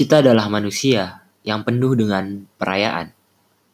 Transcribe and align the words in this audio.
Kita 0.00 0.24
adalah 0.24 0.48
manusia 0.48 1.28
yang 1.44 1.60
penuh 1.60 1.92
dengan 1.92 2.48
perayaan. 2.56 3.12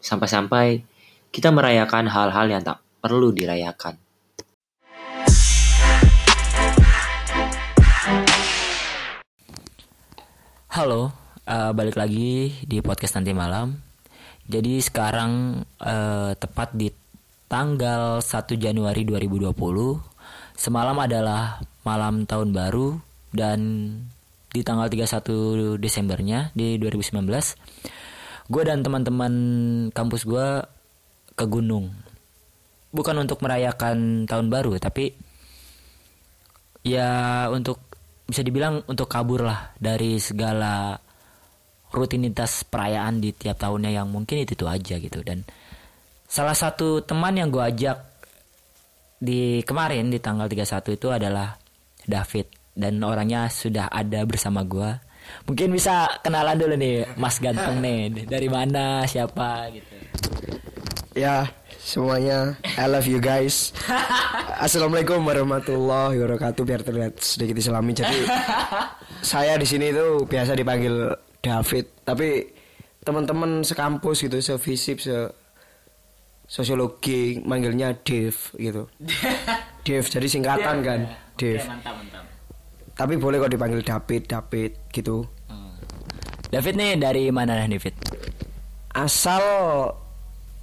Sampai-sampai 0.03 0.83
kita 1.31 1.55
merayakan 1.55 2.11
hal-hal 2.11 2.51
yang 2.51 2.67
tak 2.67 2.83
perlu 2.99 3.31
dirayakan. 3.31 3.95
Halo, 10.75 11.15
uh, 11.47 11.71
balik 11.71 11.95
lagi 11.95 12.59
di 12.67 12.83
podcast 12.83 13.23
nanti 13.23 13.31
malam. 13.31 13.79
Jadi 14.51 14.83
sekarang 14.83 15.63
uh, 15.79 16.35
tepat 16.35 16.75
di 16.75 16.91
tanggal 17.47 18.19
1 18.19 18.51
Januari 18.59 19.07
2020. 19.07 19.55
Semalam 20.59 20.99
adalah 20.99 21.63
malam 21.87 22.27
tahun 22.27 22.51
baru 22.51 22.99
dan 23.31 23.63
di 24.57 24.65
tanggal 24.65 24.89
31 24.89 25.77
Desembernya 25.77 26.49
di 26.57 26.81
2019 26.81 27.21
gue 28.47 28.63
dan 28.65 28.81
teman-teman 28.81 29.35
kampus 29.93 30.25
gue 30.25 30.65
ke 31.37 31.45
gunung. 31.45 31.93
Bukan 32.97 33.21
untuk 33.21 33.45
merayakan 33.45 34.25
tahun 34.25 34.49
baru 34.49 34.81
tapi 34.81 35.13
ya 36.81 37.45
untuk 37.53 37.85
bisa 38.25 38.41
dibilang 38.41 38.81
untuk 38.89 39.11
kabur 39.11 39.45
lah 39.45 39.77
dari 39.77 40.17
segala 40.17 40.97
rutinitas 41.93 42.65
perayaan 42.65 43.21
di 43.21 43.37
tiap 43.37 43.61
tahunnya 43.61 43.93
yang 44.01 44.09
mungkin 44.09 44.43
itu 44.43 44.59
itu 44.59 44.67
aja 44.67 44.99
gitu 44.99 45.23
dan 45.23 45.47
salah 46.27 46.55
satu 46.55 47.07
teman 47.07 47.39
yang 47.39 47.55
gue 47.55 47.63
ajak 47.63 48.03
di 49.23 49.63
kemarin 49.63 50.11
di 50.11 50.19
tanggal 50.19 50.51
31 50.51 50.99
itu 50.99 51.09
adalah 51.15 51.55
David 52.03 52.66
dan 52.77 53.01
orangnya 53.01 53.49
sudah 53.49 53.89
ada 53.89 54.23
bersama 54.29 54.63
gue 54.63 55.01
mungkin 55.49 55.75
bisa 55.75 56.07
kenalan 56.23 56.61
dulu 56.61 56.77
nih 56.79 57.17
Mas 57.19 57.43
Ganteng 57.43 57.83
nih 57.83 58.29
dari 58.29 58.47
mana 58.47 59.03
siapa 59.09 59.67
gitu 59.75 59.97
Ya, 61.17 61.49
semuanya 61.81 62.61
I 62.77 62.85
love 62.93 63.09
you 63.09 63.25
guys. 63.25 63.73
Assalamualaikum 64.69 65.17
warahmatullahi 65.25 66.21
wabarakatuh. 66.21 66.61
Biar 66.61 66.85
terlihat 66.85 67.25
sedikit 67.25 67.57
islami. 67.57 67.97
Jadi 67.97 68.29
saya 69.33 69.57
di 69.57 69.65
sini 69.65 69.97
itu 69.97 70.29
biasa 70.29 70.53
dipanggil 70.53 71.17
David, 71.41 72.05
tapi 72.05 72.53
teman-teman 73.01 73.65
sekampus 73.65 74.29
gitu, 74.29 74.45
sevisip, 74.45 75.01
se 75.01 75.17
sosiologi 76.45 77.41
manggilnya 77.49 77.97
Dev 77.97 78.37
gitu. 78.61 78.93
Dev 79.89 80.05
jadi 80.05 80.29
singkatan 80.29 80.85
kan, 80.85 81.01
Dev. 81.41 81.65
mantap 81.65 81.97
mantap 81.97 82.36
Tapi 82.97 83.21
boleh 83.21 83.37
kok 83.37 83.53
dipanggil 83.53 83.85
David, 83.85 84.25
David 84.25 84.73
gitu. 84.89 85.29
David 86.49 86.75
nih 86.79 86.97
dari 86.97 87.29
mana 87.29 87.59
nih 87.67 87.77
David 87.77 87.95
Asal 88.97 89.43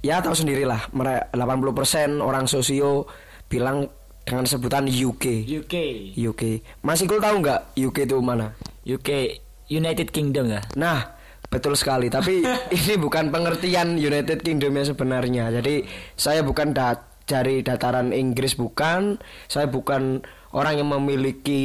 ya 0.02 0.18
tahu 0.18 0.34
sendirilah, 0.34 0.90
mere- 0.90 1.30
80% 1.30 2.18
orang 2.18 2.50
sosio 2.50 3.06
bilang 3.46 3.86
dengan 4.26 4.48
sebutan 4.48 4.90
UK. 4.90 5.46
UK 5.46 5.74
UK. 6.18 6.42
Mas 6.82 7.04
Ikul 7.04 7.22
tahu 7.22 7.44
nggak 7.44 7.78
UK 7.78 8.10
itu 8.10 8.16
mana? 8.18 8.56
UK 8.82 9.38
United 9.70 10.10
Kingdom 10.10 10.50
ya 10.50 10.60
Nah, 10.74 11.14
betul 11.46 11.78
sekali. 11.78 12.10
Tapi 12.10 12.42
ini 12.82 12.94
bukan 12.98 13.30
pengertian 13.30 13.94
United 13.94 14.42
Kingdom 14.42 14.74
yang 14.74 14.88
sebenarnya. 14.90 15.54
Jadi 15.62 15.86
saya 16.18 16.42
bukan 16.42 16.74
dat 16.74 17.06
dari 17.30 17.62
dataran 17.62 18.10
Inggris 18.10 18.58
bukan. 18.58 19.20
Saya 19.46 19.70
bukan 19.70 20.24
orang 20.50 20.74
yang 20.82 20.90
memiliki 20.90 21.62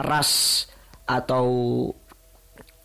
ras 0.00 0.64
atau 1.06 1.46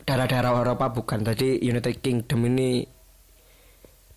daerah-daerah 0.04 0.62
Eropa 0.62 0.92
bukan. 0.92 1.22
Jadi 1.22 1.62
United 1.62 2.00
Kingdom 2.02 2.48
ini 2.48 2.86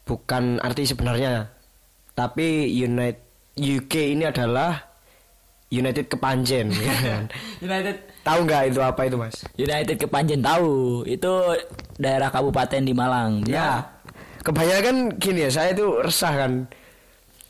bukan 0.05 0.59
arti 0.61 0.87
sebenarnya. 0.87 1.49
Tapi 2.15 2.71
United 2.71 3.21
UK 3.55 4.15
ini 4.15 4.23
adalah 4.27 4.75
United 5.71 6.07
Kepanjen. 6.07 6.71
ya 6.71 6.95
kan? 7.03 7.23
United 7.65 8.15
Tahu 8.25 8.39
nggak 8.41 8.73
itu 8.73 8.81
apa 8.81 9.01
itu 9.05 9.21
mas? 9.21 9.45
United 9.53 10.01
Kepanjen 10.01 10.41
tahu 10.41 11.05
itu 11.05 11.29
daerah 12.01 12.33
kabupaten 12.33 12.81
di 12.81 12.89
Malang 12.89 13.45
Ya, 13.45 13.85
kebanyakan 14.41 15.21
gini 15.21 15.45
ya, 15.45 15.53
saya 15.53 15.77
itu 15.77 16.01
resah 16.01 16.33
kan. 16.33 16.65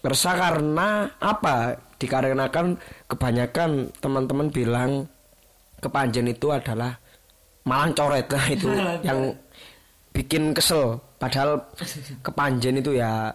Resah 0.03 0.35
karena 0.35 1.15
apa? 1.23 1.79
Dikarenakan 1.95 2.75
kebanyakan 3.07 3.87
teman-teman 4.03 4.51
bilang 4.51 5.07
kepanjen 5.85 6.25
itu 6.25 6.49
adalah 6.49 6.97
malang 7.65 7.93
coret 7.93 8.25
lah 8.29 8.45
itu 8.49 8.69
yang 9.05 9.33
bikin 10.15 10.55
kesel. 10.55 10.97
Padahal 11.21 11.61
kepanjen 12.25 12.81
itu 12.81 12.97
ya 12.97 13.29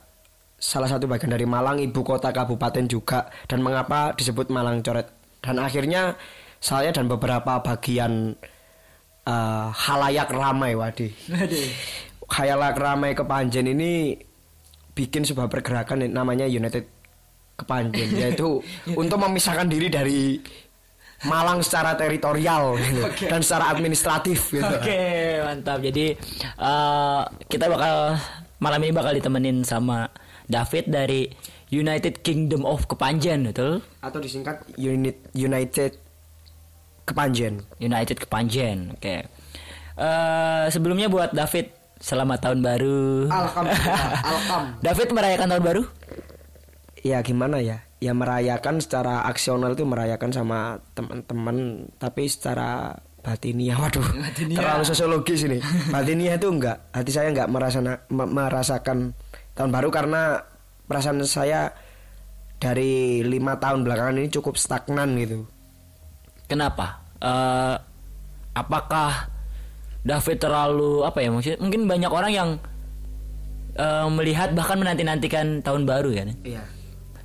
salah 0.61 0.89
satu 0.89 1.09
bagian 1.09 1.33
dari 1.33 1.49
Malang, 1.49 1.81
ibu 1.81 2.01
kota 2.05 2.35
kabupaten 2.35 2.85
juga. 2.87 3.29
Dan 3.49 3.65
mengapa 3.65 4.13
disebut 4.17 4.53
Malang 4.53 4.83
coret? 4.85 5.09
Dan 5.41 5.57
akhirnya 5.57 6.15
saya 6.61 6.93
dan 6.93 7.09
beberapa 7.09 7.61
bagian 7.65 8.37
eh, 9.25 9.67
halayak 9.73 10.29
ramai, 10.29 10.77
wadih 10.77 11.13
Khayalak 12.31 12.79
ramai 12.79 13.11
kepanjen 13.11 13.67
ini 13.75 14.15
bikin 14.95 15.27
sebuah 15.27 15.51
pergerakan 15.51 16.07
namanya 16.07 16.47
United 16.47 16.87
Kepanjen 17.59 18.15
yaitu 18.15 18.63
untuk 19.01 19.19
memisahkan 19.19 19.67
diri 19.67 19.91
dari 19.91 20.39
Malang 21.29 21.61
secara 21.61 22.01
teritorial 22.01 22.81
gitu, 22.81 23.05
dan 23.29 23.45
secara 23.45 23.77
administratif 23.77 24.57
gitu. 24.57 24.65
Oke, 24.65 25.37
mantap. 25.45 25.85
Jadi 25.85 26.17
eh, 26.41 27.23
kita 27.45 27.69
bakal 27.69 28.17
malam 28.57 28.81
ini 28.81 28.93
bakal 28.97 29.13
ditemenin 29.13 29.61
sama 29.61 30.09
David 30.49 30.89
dari 30.89 31.29
United 31.69 32.25
Kingdom 32.25 32.65
of 32.65 32.89
Kepanjen, 32.89 33.53
betul? 33.53 33.85
Atau 34.01 34.19
disingkat 34.19 34.65
Unit 34.81 35.21
United 35.37 36.01
Kepanjen. 37.05 37.69
United 37.77 38.17
Kepanjen. 38.17 38.97
Oke. 38.97 39.29
Eh, 40.01 40.65
sebelumnya 40.73 41.13
buat 41.13 41.37
David 41.37 41.69
selamat 42.01 42.39
tahun 42.49 42.61
baru. 42.65 43.29
Alhamdulillah, 43.29 44.25
alham. 44.33 44.65
David 44.81 45.09
merayakan 45.13 45.49
tahun 45.53 45.65
baru? 45.69 45.83
Ya 47.05 47.21
gimana 47.21 47.61
ya? 47.61 47.85
Ya 48.01 48.17
merayakan 48.17 48.81
secara 48.81 49.29
aksional 49.29 49.77
itu 49.77 49.85
merayakan 49.85 50.33
sama 50.33 50.81
teman-teman, 50.97 51.85
tapi 52.01 52.25
secara 52.25 52.97
batiniah, 53.21 53.77
waduh, 53.77 54.01
terlalu 54.57 54.85
sosiologis 54.89 55.45
ini. 55.45 55.61
batiniah 55.93 56.41
itu 56.41 56.49
enggak, 56.49 56.89
hati 56.97 57.13
saya 57.13 57.29
enggak 57.29 57.53
merasana, 57.53 58.01
me- 58.09 58.33
merasakan 58.33 59.13
tahun 59.53 59.69
baru 59.69 59.93
karena 59.93 60.41
perasaan 60.89 61.21
saya 61.29 61.77
dari 62.57 63.21
lima 63.21 63.61
tahun 63.61 63.85
belakangan 63.85 64.17
ini 64.17 64.33
cukup 64.33 64.57
stagnan 64.57 65.21
gitu. 65.21 65.45
Kenapa? 66.49 67.05
Eh, 67.21 67.77
apakah 68.57 69.29
David 70.01 70.41
terlalu 70.41 71.05
apa 71.05 71.21
ya 71.21 71.29
maksudnya? 71.29 71.61
Mungkin 71.61 71.85
banyak 71.85 72.09
orang 72.09 72.33
yang 72.33 72.51
eh, 73.77 74.09
melihat 74.09 74.57
bahkan 74.57 74.81
menanti-nantikan 74.81 75.61
tahun 75.61 75.85
baru 75.85 76.17
kan? 76.17 76.33
Iya. 76.41 76.65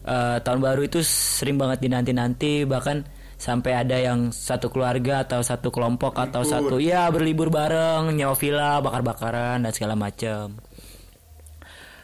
Eh, 0.06 0.38
tahun 0.46 0.62
baru 0.62 0.86
itu 0.86 1.02
sering 1.02 1.58
banget 1.58 1.82
dinanti-nanti 1.82 2.62
bahkan 2.70 3.02
sampai 3.42 3.74
ada 3.74 3.98
yang 3.98 4.30
satu 4.30 4.70
keluarga 4.70 5.26
atau 5.26 5.42
satu 5.42 5.74
kelompok 5.74 6.14
atau 6.22 6.46
satu 6.46 6.78
ya 6.78 7.10
berlibur 7.10 7.50
bareng 7.50 8.14
nyawa 8.14 8.38
villa 8.38 8.78
bakar-bakaran 8.86 9.66
dan 9.66 9.74
segala 9.74 9.98
macam. 9.98 10.62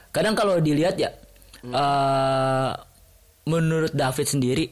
Kadang 0.09 0.33
kalau 0.33 0.57
dilihat 0.57 0.97
ya 0.97 1.13
eh, 1.61 2.71
menurut 3.45 3.93
David 3.93 4.25
sendiri 4.25 4.65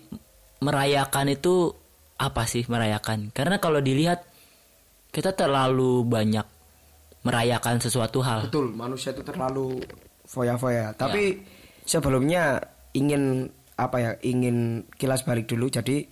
merayakan 0.66 1.29
itu 1.29 1.69
apa 2.17 2.50
sih 2.50 2.66
merayakan? 2.66 3.29
Karena 3.29 3.61
kalau 3.61 3.78
dilihat 3.78 4.25
kita 5.13 5.38
terlalu 5.38 6.02
banyak 6.02 6.49
merayakan 7.22 7.78
sesuatu 7.78 8.25
hal. 8.25 8.49
Betul, 8.49 8.73
manusia 8.73 9.14
itu 9.14 9.22
terlalu 9.22 9.85
foya-foya. 10.25 10.97
Tapi 10.97 11.46
sebelumnya 11.85 12.58
ingin 12.94 13.52
apa 13.80 13.97
ya? 14.00 14.12
Ingin 14.24 14.88
kilas 14.96 15.24
balik 15.24 15.50
dulu. 15.50 15.70
Jadi 15.72 16.06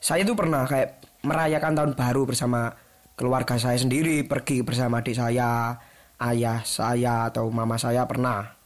saya 0.00 0.24
itu 0.24 0.32
pernah 0.32 0.64
kayak 0.64 1.20
merayakan 1.24 1.76
tahun 1.76 1.92
baru 1.96 2.24
bersama 2.24 2.72
keluarga 3.16 3.60
saya 3.60 3.76
sendiri, 3.76 4.24
pergi 4.24 4.64
bersama 4.64 5.04
adik 5.04 5.16
saya, 5.20 5.76
ayah 6.20 6.64
saya 6.64 7.28
atau 7.28 7.52
mama 7.52 7.76
saya 7.76 8.08
pernah. 8.08 8.56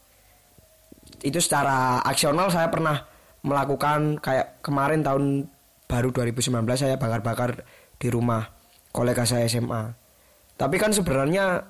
Itu 1.24 1.42
secara 1.42 2.04
aksional 2.06 2.54
saya 2.54 2.70
pernah 2.70 3.02
melakukan 3.42 4.22
kayak 4.22 4.62
kemarin 4.62 5.02
tahun 5.02 5.50
baru 5.90 6.14
2019 6.14 6.64
saya 6.78 6.96
bakar-bakar 6.96 7.66
di 7.98 8.08
rumah 8.08 8.50
kolega 8.94 9.26
saya 9.26 9.50
SMA. 9.50 9.94
Tapi 10.54 10.76
kan 10.78 10.94
sebenarnya 10.94 11.66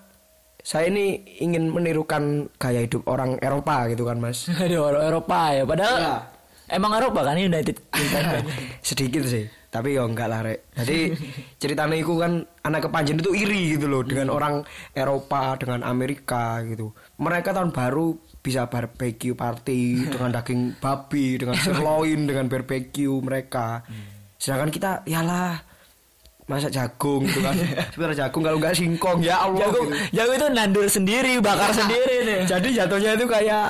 saya 0.65 0.89
ini 0.89 1.13
ingin 1.39 1.69
menirukan 1.69 2.49
gaya 2.57 2.83
hidup 2.83 3.05
orang 3.05 3.37
Eropa 3.39 3.85
gitu 3.87 4.09
kan 4.09 4.17
mas 4.17 4.49
Aduh 4.65 4.81
orang 4.83 5.05
Eropa 5.05 5.41
ya 5.53 5.63
padahal 5.63 5.99
Ya. 6.01 6.17
emang 6.73 6.97
Eropa 6.97 7.21
kan 7.23 7.37
United 7.37 7.77
Kingdom. 7.93 8.49
sedikit 8.81 9.23
sih 9.23 9.45
Tapi 9.69 9.99
ya 9.99 10.07
enggak 10.07 10.31
lah 10.31 10.41
rek. 10.41 10.71
Jadi 10.73 11.11
ceritanya 11.61 11.99
itu 11.99 12.15
kan 12.15 12.33
anak 12.63 12.87
kepanjen 12.87 13.19
itu 13.19 13.35
iri 13.35 13.75
gitu 13.75 13.91
loh 13.91 14.07
dengan 14.07 14.31
orang 14.31 14.63
Eropa, 14.95 15.59
dengan 15.59 15.83
Amerika 15.83 16.63
gitu. 16.63 16.95
Mereka 17.19 17.51
tahun 17.51 17.75
baru 17.75 18.15
bisa 18.39 18.71
barbecue 18.71 19.35
party 19.35 20.07
dengan 20.09 20.31
daging 20.31 20.79
babi, 20.79 21.43
dengan 21.43 21.59
sirloin, 21.59 22.23
dengan 22.23 22.47
barbecue 22.47 23.19
mereka. 23.19 23.83
Sedangkan 24.39 24.71
kita 24.71 25.03
yalah 25.05 25.59
masak 26.44 26.70
jagung 26.70 27.25
gitu 27.25 27.41
kan. 27.41 27.55
Sebenarnya 27.93 28.29
jagung 28.29 28.43
kalau 28.44 28.58
enggak 28.61 28.76
singkong 28.76 29.19
ya 29.25 29.37
Allah. 29.44 29.64
Jago, 29.64 29.79
gitu. 29.88 29.96
jago 30.12 30.32
itu 30.37 30.46
nandur 30.52 30.87
sendiri, 30.88 31.32
bakar 31.41 31.70
sendiri 31.81 32.17
nih. 32.25 32.41
Jadi 32.44 32.69
jatuhnya 32.76 33.11
itu 33.17 33.26
kayak 33.26 33.67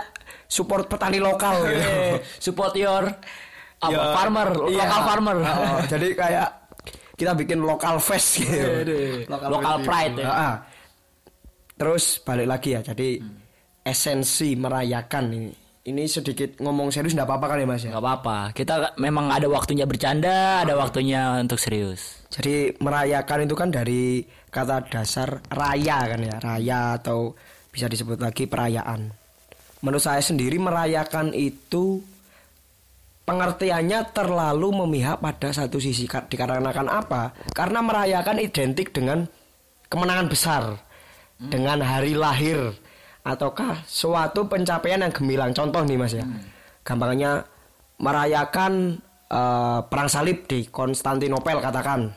support 0.51 0.91
petani 0.91 1.19
lokal 1.23 1.55
gitu. 1.71 1.79
Eh, 1.79 2.15
support 2.43 2.75
your 2.75 3.11
apa 3.85 3.91
Ya, 3.93 4.01
farmer, 4.17 4.49
iya. 4.73 4.81
lokal 4.81 5.01
farmer. 5.05 5.37
Oh, 5.45 5.81
jadi 5.85 6.09
kayak 6.17 6.49
kita 7.15 7.33
bikin 7.37 7.59
lokal 7.61 8.01
fest 8.01 8.41
gitu. 8.41 9.27
Lokal 9.29 9.77
fest 9.83 9.87
pride 9.87 10.15
gitu. 10.17 10.25
ya. 10.25 10.31
Ah, 10.31 10.41
ah. 10.41 10.55
Terus 11.75 12.05
balik 12.23 12.47
lagi 12.49 12.69
ya. 12.75 12.81
Jadi 12.81 13.19
esensi 13.85 14.57
merayakan 14.57 15.25
ini. 15.31 15.53
Ini 15.85 16.09
sedikit 16.09 16.65
ngomong 16.65 16.89
serius 16.89 17.13
enggak 17.13 17.29
apa-apa 17.29 17.47
kan 17.53 17.61
ya 17.61 17.69
Mas 17.69 17.85
ya? 17.85 17.93
Gak 17.93 18.01
apa-apa. 18.01 18.39
Kita 18.57 18.97
memang 18.97 19.29
ada 19.29 19.45
waktunya 19.53 19.85
bercanda, 19.85 20.65
ada 20.65 20.81
waktunya 20.81 21.37
untuk 21.45 21.61
serius. 21.61 22.25
Jadi 22.33 22.73
merayakan 22.81 23.45
itu 23.45 23.53
kan 23.53 23.69
dari 23.69 24.25
kata 24.49 24.89
dasar 24.89 25.45
raya 25.53 26.09
kan 26.09 26.21
ya, 26.25 26.37
raya 26.41 26.97
atau 26.97 27.37
bisa 27.69 27.85
disebut 27.85 28.17
lagi 28.17 28.49
perayaan. 28.49 29.13
Menurut 29.85 30.01
saya 30.01 30.25
sendiri 30.25 30.57
merayakan 30.57 31.37
itu 31.37 32.01
pengertiannya 33.29 34.09
terlalu 34.17 34.89
memihak 34.89 35.21
pada 35.21 35.53
satu 35.53 35.77
sisi 35.77 36.09
Ka- 36.09 36.25
dikarenakan 36.25 36.89
apa? 36.89 37.37
Karena 37.53 37.85
merayakan 37.85 38.41
identik 38.41 38.89
dengan 38.97 39.29
kemenangan 39.93 40.33
besar, 40.33 40.81
dengan 41.37 41.85
hari 41.85 42.17
lahir 42.17 42.73
ataukah 43.25 43.83
suatu 43.89 44.45
pencapaian 44.47 45.01
yang 45.01 45.11
gemilang. 45.11 45.51
Contoh 45.57 45.81
nih 45.81 45.97
Mas 45.97 46.13
ya. 46.13 46.25
Gampangnya 46.85 47.49
merayakan 47.97 49.01
eh, 49.33 49.81
perang 49.89 50.11
salib 50.13 50.45
di 50.45 50.69
Konstantinopel 50.69 51.59
katakan. 51.59 52.13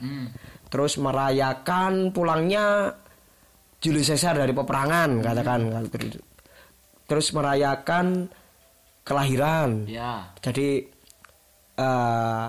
Terus 0.67 0.99
merayakan 0.99 2.11
pulangnya 2.11 2.91
Julius 3.79 4.11
Caesar 4.11 4.35
dari 4.35 4.51
peperangan 4.51 5.23
katakan. 5.23 5.59
Terus 7.07 7.27
merayakan 7.31 8.27
kelahiran. 9.07 9.87
Ya. 9.87 10.35
Jadi 10.43 10.91
eh, 11.79 12.47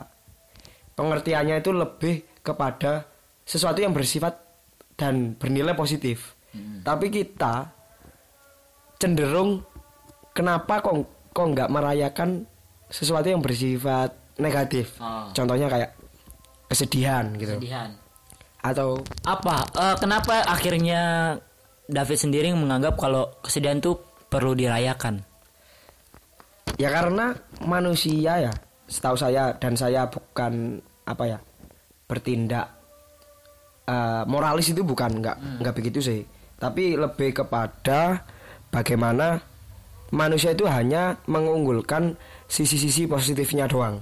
pengertiannya 0.98 1.62
itu 1.62 1.70
lebih 1.70 2.42
kepada 2.42 3.06
sesuatu 3.46 3.78
yang 3.78 3.94
bersifat 3.94 4.34
dan 4.98 5.38
bernilai 5.38 5.78
positif. 5.78 6.34
Tapi 6.82 7.06
kita 7.06 7.77
cenderung 8.98 9.62
kenapa 10.34 10.82
kok 10.82 11.06
kok 11.30 11.46
nggak 11.54 11.70
merayakan 11.70 12.44
sesuatu 12.90 13.30
yang 13.30 13.38
bersifat 13.40 14.10
negatif. 14.38 14.98
Oh. 14.98 15.30
Contohnya 15.34 15.70
kayak 15.70 15.90
kesedihan 16.66 17.30
gitu. 17.38 17.58
Kesedihan. 17.58 17.90
Atau 18.62 19.02
Apa? 19.22 19.64
eh, 19.78 19.96
kenapa 20.02 20.42
akhirnya 20.44 21.34
David 21.88 22.18
sendiri 22.18 22.48
menganggap 22.52 22.98
kalau 22.98 23.30
kesedihan 23.40 23.78
tuh 23.78 23.98
perlu 24.28 24.52
dirayakan? 24.52 25.24
ya 26.78 26.94
karena 26.94 27.34
manusia 27.66 28.38
ya, 28.38 28.52
setahu 28.86 29.18
saya 29.18 29.50
dan 29.58 29.74
saya 29.74 30.06
bukan 30.06 30.78
apa 31.10 31.24
ya 31.26 31.38
bertindak 32.06 32.70
eh, 33.82 34.22
moralis 34.30 34.70
itu 34.70 34.86
bukan 34.86 35.18
nggak 35.18 35.64
nggak 35.64 35.74
begitu 35.74 35.98
sih. 35.98 36.20
Tapi 36.58 36.94
lebih 36.98 37.42
kepada 37.42 38.22
bagaimana 38.72 39.40
manusia 40.12 40.56
itu 40.56 40.64
hanya 40.64 41.16
mengunggulkan 41.28 42.16
sisi-sisi 42.48 43.04
positifnya 43.04 43.68
doang. 43.68 44.00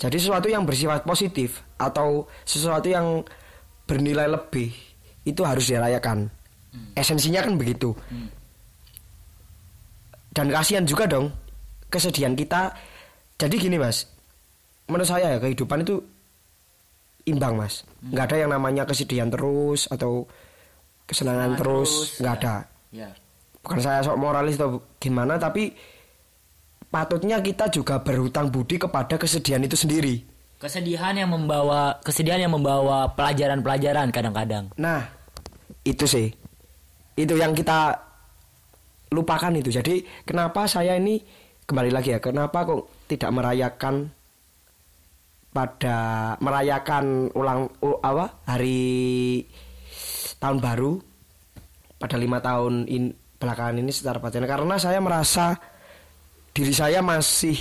Jadi 0.00 0.16
sesuatu 0.16 0.48
yang 0.48 0.64
bersifat 0.64 1.04
positif 1.04 1.60
atau 1.76 2.24
sesuatu 2.48 2.88
yang 2.88 3.20
bernilai 3.84 4.30
lebih 4.32 4.72
itu 5.28 5.42
harus 5.44 5.68
dirayakan. 5.68 6.30
Esensinya 6.96 7.44
kan 7.44 7.58
begitu. 7.60 7.92
Dan 10.30 10.48
kasihan 10.48 10.86
juga 10.86 11.10
dong 11.10 11.28
kesedihan 11.90 12.32
kita. 12.38 12.70
Jadi 13.36 13.56
gini 13.58 13.76
mas, 13.76 14.06
menurut 14.86 15.08
saya 15.08 15.36
ya 15.36 15.38
kehidupan 15.42 15.82
itu 15.82 15.98
imbang 17.26 17.58
mas. 17.58 17.82
nggak 18.00 18.24
ada 18.30 18.36
yang 18.46 18.50
namanya 18.54 18.86
kesedihan 18.86 19.28
terus 19.28 19.90
atau 19.90 20.24
kesenangan 21.04 21.58
terus, 21.58 22.20
nggak 22.22 22.34
ada. 22.40 22.69
Ya. 22.90 23.14
Bukan 23.60 23.78
saya 23.78 24.02
sok 24.02 24.18
moralis 24.18 24.56
atau 24.58 24.82
gimana, 24.98 25.36
tapi 25.36 25.70
patutnya 26.90 27.38
kita 27.38 27.70
juga 27.70 28.02
berhutang 28.02 28.50
budi 28.50 28.80
kepada 28.80 29.14
kesedihan 29.14 29.62
itu 29.62 29.78
sendiri. 29.78 30.26
Kesedihan 30.60 31.16
yang 31.16 31.32
membawa 31.32 31.96
kesedihan 32.04 32.40
yang 32.40 32.52
membawa 32.52 33.16
pelajaran-pelajaran 33.16 34.12
kadang-kadang. 34.12 34.68
Nah, 34.76 35.08
itu 35.86 36.04
sih. 36.04 36.28
Itu 37.16 37.36
yang 37.36 37.56
kita 37.56 37.96
lupakan 39.12 39.52
itu. 39.56 39.72
Jadi, 39.72 40.04
kenapa 40.24 40.68
saya 40.68 40.96
ini 40.96 41.20
kembali 41.64 41.90
lagi 41.92 42.12
ya, 42.12 42.20
kenapa 42.20 42.64
kok 42.68 43.08
tidak 43.08 43.30
merayakan 43.32 44.12
pada 45.50 45.98
merayakan 46.38 47.28
ulang 47.34 47.66
u- 47.82 48.00
apa? 48.00 48.38
hari 48.46 49.42
tahun 50.38 50.62
baru 50.62 51.09
pada 52.00 52.16
lima 52.16 52.40
tahun 52.40 52.88
in, 52.88 53.12
belakangan 53.36 53.76
ini 53.76 53.92
secara 53.92 54.16
batin 54.16 54.48
karena 54.48 54.80
saya 54.80 54.98
merasa 55.04 55.60
diri 56.56 56.72
saya 56.72 57.04
masih 57.04 57.54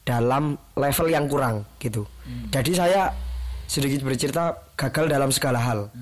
dalam 0.00 0.56
level 0.76 1.08
yang 1.12 1.28
kurang 1.28 1.68
gitu. 1.76 2.08
Jadi 2.48 2.72
saya 2.72 3.12
sedikit 3.68 4.04
bercerita 4.04 4.56
gagal 4.76 5.12
dalam 5.12 5.28
segala 5.28 5.60
hal. 5.60 5.92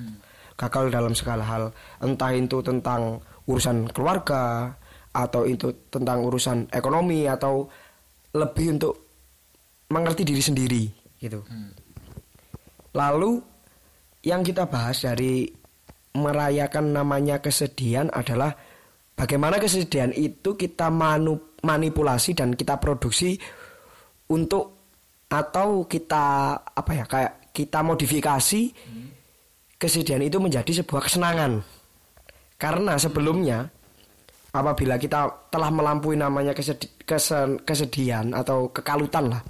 Gagal 0.55 0.95
dalam 0.95 1.11
segala 1.19 1.43
hal, 1.43 1.65
entah 1.99 2.31
itu 2.31 2.63
tentang 2.63 3.19
urusan 3.51 3.91
keluarga 3.91 4.71
atau 5.11 5.43
itu 5.45 5.75
tentang 5.91 6.23
urusan 6.23 6.71
ekonomi 6.71 7.27
atau 7.27 7.67
lebih 8.33 8.79
untuk 8.79 8.95
mengerti 9.91 10.23
diri 10.25 10.43
sendiri 10.43 10.83
gitu. 11.19 11.43
Lalu 12.95 13.43
yang 14.23 14.47
kita 14.47 14.71
bahas 14.71 15.03
dari 15.03 15.62
merayakan 16.13 16.93
namanya 16.93 17.41
kesedihan 17.41 18.13
adalah 18.13 18.53
bagaimana 19.17 19.57
kesedihan 19.57 20.13
itu 20.13 20.55
kita 20.55 20.93
manu- 20.93 21.57
manipulasi 21.65 22.37
dan 22.37 22.53
kita 22.53 22.77
produksi 22.77 23.37
untuk 24.29 24.81
atau 25.33 25.89
kita 25.89 26.25
apa 26.61 26.91
ya 26.93 27.05
kayak 27.09 27.33
kita 27.57 27.81
modifikasi 27.81 28.61
kesedihan 29.77 30.21
itu 30.21 30.37
menjadi 30.37 30.85
sebuah 30.85 31.09
kesenangan. 31.09 31.65
Karena 32.61 32.95
sebelumnya 32.95 33.67
apabila 34.53 35.01
kita 35.01 35.49
telah 35.49 35.73
melampaui 35.73 36.15
namanya 36.15 36.53
kesedi- 36.53 36.93
kesen- 37.03 37.65
kesedihan 37.65 38.31
atau 38.37 38.69
kekalutan 38.69 39.33
lah. 39.33 39.43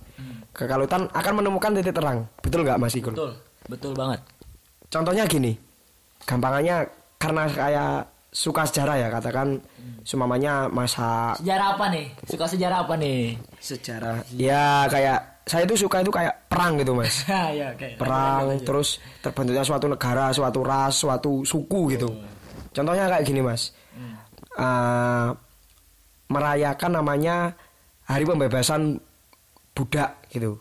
Kekalutan 0.52 1.08
akan 1.10 1.32
menemukan 1.42 1.72
titik 1.74 1.96
terang. 1.96 2.28
Betul 2.38 2.62
nggak 2.62 2.78
Mas 2.78 2.94
Ikul? 2.94 3.16
Betul, 3.16 3.32
betul 3.72 3.92
banget. 3.96 4.20
Contohnya 4.92 5.24
gini, 5.24 5.56
gampangannya 6.26 6.86
karena 7.18 7.42
kayak 7.50 7.94
suka 8.32 8.64
sejarah 8.64 8.96
ya 8.96 9.08
katakan 9.12 9.60
sumamanya 10.08 10.66
masa 10.72 11.36
Sejarah 11.36 11.76
apa 11.76 11.86
nih? 11.92 12.06
Suka 12.24 12.44
sejarah 12.48 12.78
apa 12.88 12.94
nih? 12.96 13.36
sejarah. 13.60 14.24
Ya 14.34 14.88
kayak 14.88 15.44
saya 15.44 15.66
itu 15.66 15.74
suka 15.86 16.00
itu 16.00 16.10
kayak 16.10 16.48
perang 16.48 16.78
gitu 16.80 16.94
mas. 16.96 17.26
Ya, 17.58 17.74
oke. 17.74 17.98
perang 18.00 18.56
terus 18.62 19.02
terbentuknya 19.20 19.62
suatu 19.66 19.86
negara 19.90 20.32
suatu 20.32 20.60
ras 20.64 20.94
suatu 20.96 21.32
suku 21.44 21.80
gitu. 21.98 22.08
Contohnya 22.72 23.10
kayak 23.10 23.24
gini 23.26 23.44
mas. 23.44 23.74
Eh, 24.52 25.28
merayakan 26.32 26.90
namanya 27.00 27.52
hari 28.08 28.24
pembebasan 28.24 28.96
budak 29.76 30.24
gitu. 30.32 30.56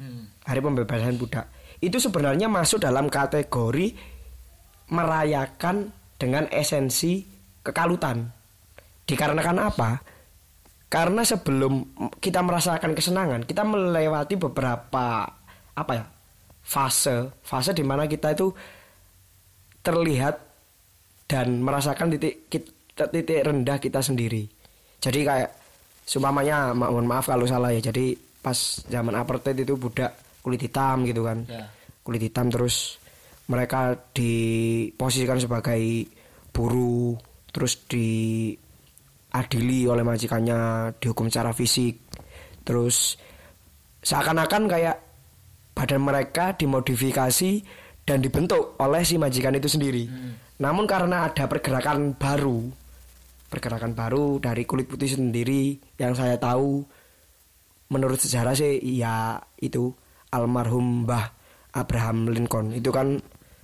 Hmm. 0.00 0.32
hari 0.48 0.64
pembebasan 0.64 1.20
budak. 1.20 1.52
Itu 1.76 2.00
sebenarnya 2.00 2.48
masuk 2.48 2.80
dalam 2.80 3.12
kategori 3.12 4.09
merayakan 4.90 5.90
dengan 6.18 6.46
esensi 6.50 7.24
kekalutan. 7.62 8.26
Dikarenakan 9.06 9.58
apa? 9.58 9.90
Karena 10.90 11.22
sebelum 11.22 11.86
kita 12.18 12.42
merasakan 12.42 12.98
kesenangan 12.98 13.46
kita 13.46 13.62
melewati 13.62 14.34
beberapa 14.34 15.22
apa 15.72 15.92
ya 15.94 16.04
fase. 16.60 17.30
Fase 17.40 17.70
di 17.70 17.86
mana 17.86 18.10
kita 18.10 18.34
itu 18.34 18.50
terlihat 19.80 20.34
dan 21.24 21.62
merasakan 21.62 22.10
titik 22.12 22.50
kit- 22.50 22.74
titik 22.92 23.40
rendah 23.40 23.78
kita 23.78 24.02
sendiri. 24.02 24.44
Jadi 25.00 25.20
kayak 25.24 25.50
seumpamanya 26.04 26.74
ma- 26.76 26.90
mohon 26.90 27.06
maaf 27.08 27.30
kalau 27.30 27.46
salah 27.46 27.72
ya. 27.72 27.80
Jadi 27.80 28.12
pas 28.42 28.56
zaman 28.90 29.14
apartheid 29.14 29.62
itu 29.62 29.78
budak 29.78 30.10
kulit 30.42 30.60
hitam 30.60 31.06
gitu 31.06 31.24
kan. 31.24 31.46
Ya. 31.48 31.64
kulit 32.00 32.24
hitam 32.24 32.48
terus 32.48 32.96
mereka 33.50 33.98
diposisikan 34.14 35.42
sebagai 35.42 36.06
buruh 36.54 37.18
terus 37.50 37.82
diadili 37.90 38.50
oleh 39.90 40.06
majikannya 40.06 40.94
dihukum 41.02 41.26
secara 41.26 41.50
fisik. 41.50 41.98
Terus 42.62 43.18
seakan-akan 44.06 44.70
kayak 44.70 44.96
badan 45.74 46.02
mereka 46.06 46.54
dimodifikasi 46.54 47.50
dan 48.06 48.22
dibentuk 48.22 48.78
oleh 48.78 49.02
si 49.02 49.18
majikan 49.18 49.58
itu 49.58 49.66
sendiri. 49.66 50.06
Namun 50.62 50.86
karena 50.86 51.26
ada 51.26 51.50
pergerakan 51.50 52.14
baru 52.14 52.70
pergerakan 53.50 53.98
baru 53.98 54.38
dari 54.38 54.62
kulit 54.62 54.86
putih 54.86 55.10
sendiri 55.10 55.74
yang 55.98 56.14
saya 56.14 56.38
tahu 56.38 56.86
menurut 57.90 58.22
sejarah 58.22 58.54
sih 58.54 58.78
ya 58.94 59.42
itu 59.58 59.90
almarhum 60.30 61.02
Mbah 61.02 61.26
Abraham 61.74 62.30
Lincoln. 62.30 62.70
Itu 62.70 62.94
kan 62.94 63.18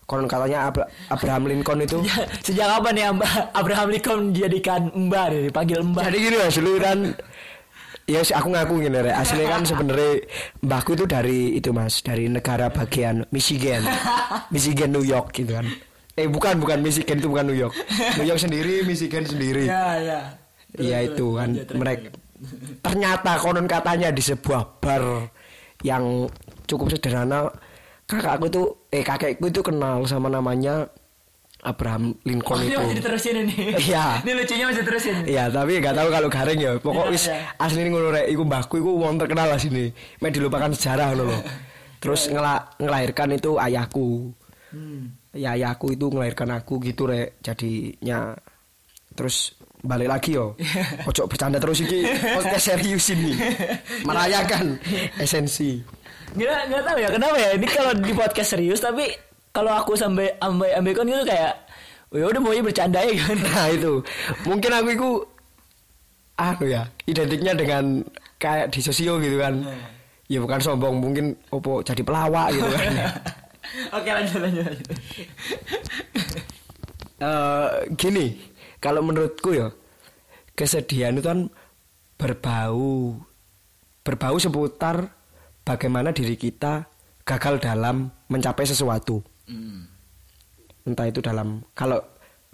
konon 0.07 0.27
katanya 0.27 0.71
Abra- 0.71 0.89
Abraham 1.11 1.51
Lincoln 1.51 1.83
itu. 1.83 1.99
Sejak 2.47 2.67
kapan 2.71 2.95
ya 2.95 3.09
Mbak? 3.11 3.33
Abraham 3.53 3.89
Lincoln 3.91 4.21
dijadikan 4.31 4.83
Mbak 4.95 5.25
nih, 5.29 5.43
dipanggil 5.51 5.79
Mbak? 5.83 6.03
jadi 6.07 6.19
gini 6.19 6.37
mas 6.39 6.57
dulu 6.57 6.73
kan. 6.79 6.99
Ya 8.07 8.23
sih, 8.23 8.39
aku 8.39 8.55
ngaku 8.55 8.87
gini 8.87 9.03
Rek. 9.03 9.19
aslinya 9.19 9.51
kan 9.51 9.63
sebenarnya 9.67 10.23
mbahku 10.63 10.95
itu 10.95 11.11
dari 11.11 11.59
itu 11.59 11.75
mas 11.75 11.99
dari 12.07 12.31
negara 12.31 12.71
bagian 12.71 13.27
Michigan. 13.35 13.83
Michigan 14.55 14.95
New 14.95 15.03
York 15.03 15.35
gitu 15.35 15.59
kan. 15.59 15.67
Eh 16.15 16.31
bukan 16.31 16.63
bukan 16.63 16.87
Michigan 16.87 17.19
itu 17.19 17.27
bukan 17.27 17.51
New 17.51 17.59
York. 17.59 17.75
New 18.15 18.23
York 18.23 18.39
sendiri 18.39 18.87
Michigan 18.87 19.27
sendiri. 19.27 19.67
Ya, 19.67 19.99
ya. 19.99 20.21
Iya 20.79 20.99
itu 21.03 21.35
kan. 21.35 21.51
Mereka 21.75 22.15
ternyata 22.79 23.43
konon 23.43 23.67
katanya 23.67 24.15
di 24.15 24.23
sebuah 24.23 24.79
bar 24.79 25.27
yang 25.83 26.31
cukup 26.71 26.95
sederhana 26.95 27.51
kakakku 28.07 28.47
tuh 28.47 28.67
eh 28.97 29.05
kakekku 29.05 29.45
itu 29.47 29.61
kenal 29.61 30.09
sama 30.09 30.33
namanya 30.33 30.88
Abraham 31.61 32.15
Lincoln 32.23 32.57
Oh, 32.57 32.62
ini 32.62 32.73
itu. 32.73 32.79
masih 32.79 32.97
diterusin 32.97 33.35
ini. 33.43 33.57
Iya. 33.76 34.23
Ini 34.23 34.33
lucunya 34.33 34.65
masih 34.71 34.85
terusin. 34.87 35.17
Iya, 35.26 35.45
tapi 35.50 35.76
nggak 35.76 35.95
tahu 35.95 36.09
kalau 36.09 36.29
garing 36.31 36.61
ya. 36.62 36.73
Pokok 36.79 37.05
Iya, 37.05 37.12
wis 37.12 37.25
iya. 37.26 37.38
asli 37.59 37.81
ngono 37.85 38.09
rek, 38.09 38.26
iku 38.31 38.43
mbahku 38.47 38.75
iku 38.79 38.91
wong 38.97 39.19
terkenal 39.19 39.50
lah 39.50 39.59
sini. 39.59 39.91
Mek 40.23 40.31
dilupakan 40.33 40.71
sejarah 40.71 41.12
ngono 41.12 41.25
lho. 41.26 41.38
Terus 41.99 42.31
ngela- 42.31 42.71
ngelahirkan 42.79 43.29
itu 43.35 43.59
ayahku. 43.59 44.31
Hmm. 44.71 45.11
Ya 45.35 45.53
ayahku 45.53 45.91
itu 45.91 46.07
ngelahirkan 46.07 46.55
aku 46.55 46.79
gitu 46.81 47.05
rek. 47.05 47.43
Jadinya 47.43 48.37
terus 49.12 49.57
balik 49.83 50.07
lagi 50.07 50.38
yo. 50.38 50.55
Ojo 51.03 51.26
bercanda 51.26 51.59
terus 51.59 51.83
iki. 51.83 52.07
Podcast 52.37 52.62
serius 52.71 53.11
ini. 53.11 53.35
Merayakan 54.07 54.79
esensi. 55.19 55.83
Nggak, 56.35 56.61
nggak 56.73 56.83
tahu 56.83 56.99
ya 56.99 57.09
kenapa 57.14 57.37
ya. 57.38 57.50
Ini 57.54 57.66
kalau 57.71 57.92
di 57.95 58.12
podcast 58.16 58.50
serius 58.56 58.80
tapi 58.83 59.06
kalau 59.54 59.73
aku 59.73 59.95
sampai 59.95 60.35
ambil 60.42 60.68
ambilkan 60.75 61.06
gitu 61.06 61.25
kayak 61.25 61.54
ya 62.12 62.25
udah 62.26 62.40
maunya 62.42 62.62
bercanda 62.64 63.00
ya 63.04 63.14
kan. 63.14 63.38
Nah 63.47 63.66
itu 63.71 63.92
mungkin 64.42 64.71
aku 64.75 64.88
itu 64.90 65.11
anu 66.37 66.64
ya 66.68 66.83
identiknya 67.09 67.52
dengan 67.56 67.85
kayak 68.42 68.75
di 68.75 68.80
sosio 68.83 69.23
gitu 69.23 69.38
kan. 69.38 69.62
Ya 70.26 70.42
bukan 70.42 70.59
sombong 70.59 70.99
mungkin 70.99 71.38
opo 71.54 71.87
jadi 71.87 72.02
pelawak 72.02 72.50
gitu 72.50 72.66
kan. 72.66 72.92
Oke 73.99 74.11
lanjut 74.11 74.40
lanjut. 74.42 74.62
lanjut. 74.66 74.88
Eh, 77.16 77.68
gini, 77.97 78.37
kalau 78.76 79.00
menurutku 79.00 79.56
ya 79.56 79.73
kesedihan 80.52 81.16
itu 81.16 81.25
kan 81.25 81.49
berbau 82.21 83.16
berbau 84.04 84.37
seputar 84.37 85.15
bagaimana 85.66 86.14
diri 86.14 86.38
kita 86.38 86.87
gagal 87.26 87.58
dalam 87.58 88.06
mencapai 88.30 88.62
sesuatu. 88.62 89.18
Entah 90.87 91.06
itu 91.11 91.18
dalam 91.18 91.58
kalau 91.75 91.99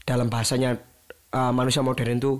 dalam 0.08 0.32
bahasanya 0.32 0.72
eh, 1.28 1.52
manusia 1.52 1.84
modern 1.84 2.16
itu 2.16 2.32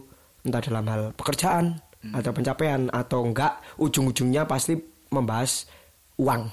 entah 0.42 0.64
dalam 0.64 0.88
hal 0.88 1.02
pekerjaan 1.12 1.76
atau 2.02 2.34
pencapaian 2.34 2.90
atau 2.90 3.22
enggak 3.22 3.62
ujung-ujungnya 3.78 4.42
pasti 4.42 4.74
membahas 5.14 5.70
uang 6.18 6.50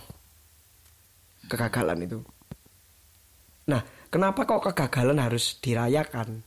kegagalan 1.49 2.05
itu. 2.05 2.19
Nah, 3.73 3.81
kenapa 4.13 4.45
kok 4.45 4.69
kegagalan 4.69 5.17
harus 5.17 5.57
dirayakan? 5.57 6.45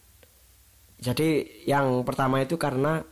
Jadi 1.03 1.63
yang 1.67 2.07
pertama 2.07 2.39
itu 2.47 2.55
karena 2.55 3.03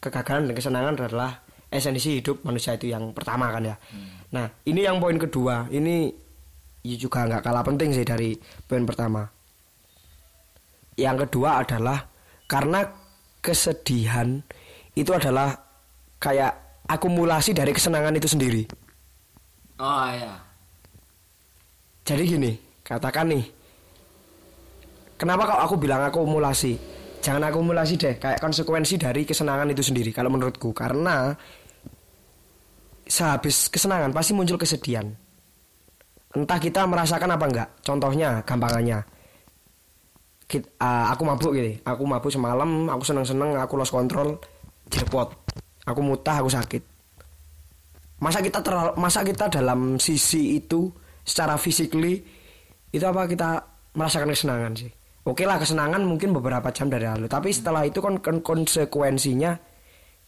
kegagalan 0.00 0.48
dan 0.48 0.54
kesenangan 0.56 0.96
adalah 0.96 1.32
esensi 1.68 2.20
hidup 2.20 2.40
manusia 2.44 2.74
itu 2.76 2.88
yang 2.88 3.12
pertama 3.12 3.52
kan 3.52 3.62
ya. 3.64 3.76
Nah, 4.32 4.48
ini 4.68 4.84
yang 4.84 5.00
poin 5.00 5.16
kedua. 5.20 5.68
Ini 5.68 6.12
ya 6.84 6.96
juga 6.96 7.28
nggak 7.28 7.44
kalah 7.44 7.64
penting 7.64 7.92
sih 7.92 8.04
dari 8.04 8.36
poin 8.64 8.84
pertama. 8.88 9.28
Yang 10.98 11.28
kedua 11.28 11.62
adalah 11.62 12.08
karena 12.48 12.82
kesedihan 13.38 14.40
itu 14.96 15.12
adalah 15.14 15.54
kayak 16.18 16.84
akumulasi 16.88 17.54
dari 17.54 17.70
kesenangan 17.70 18.16
itu 18.16 18.26
sendiri. 18.26 18.62
Oh 19.78 20.08
ya. 20.10 20.34
Jadi 22.02 22.22
gini, 22.24 22.52
katakan 22.82 23.30
nih. 23.30 23.44
Kenapa 25.20 25.50
kok 25.50 25.60
aku 25.70 25.74
bilang 25.76 26.02
akumulasi? 26.08 26.97
Jangan 27.18 27.50
akumulasi 27.50 27.98
deh, 27.98 28.14
kayak 28.16 28.38
konsekuensi 28.38 28.94
dari 28.94 29.26
kesenangan 29.26 29.68
itu 29.74 29.82
sendiri 29.82 30.14
kalau 30.14 30.30
menurutku. 30.30 30.70
Karena 30.70 31.34
sehabis 33.08 33.72
kesenangan 33.72 34.14
pasti 34.14 34.32
muncul 34.36 34.60
kesedihan. 34.60 35.08
Entah 36.36 36.60
kita 36.60 36.84
merasakan 36.84 37.34
apa 37.34 37.44
enggak. 37.48 37.68
Contohnya, 37.82 38.44
gampangannya. 38.44 39.00
Kit- 40.48 40.70
ah, 40.80 41.12
aku 41.12 41.22
mabuk 41.24 41.52
gitu. 41.56 41.80
Aku 41.84 42.02
mabuk 42.04 42.32
semalam, 42.32 42.88
aku 42.88 43.02
seneng-seneng, 43.04 43.56
aku 43.56 43.74
lost 43.80 43.92
control, 43.92 44.36
jackpot. 44.92 45.32
Aku 45.88 46.00
mutah, 46.04 46.40
aku 46.40 46.52
sakit. 46.52 46.82
Masa 48.20 48.44
kita 48.44 48.60
terlalu, 48.60 48.92
masa 49.00 49.24
kita 49.24 49.48
dalam 49.48 49.96
sisi 49.96 50.58
itu 50.60 50.90
secara 51.24 51.56
physically 51.56 52.20
itu 52.90 53.04
apa 53.04 53.28
kita 53.28 53.62
merasakan 53.94 54.32
kesenangan 54.32 54.72
sih? 54.74 54.90
Oke 55.28 55.44
lah 55.44 55.60
kesenangan 55.60 56.00
mungkin 56.08 56.32
beberapa 56.32 56.72
jam 56.72 56.88
dari 56.88 57.04
lalu, 57.04 57.28
tapi 57.28 57.52
setelah 57.52 57.84
itu 57.84 58.00
kan 58.00 58.16
kon- 58.24 58.40
konsekuensinya 58.40 59.60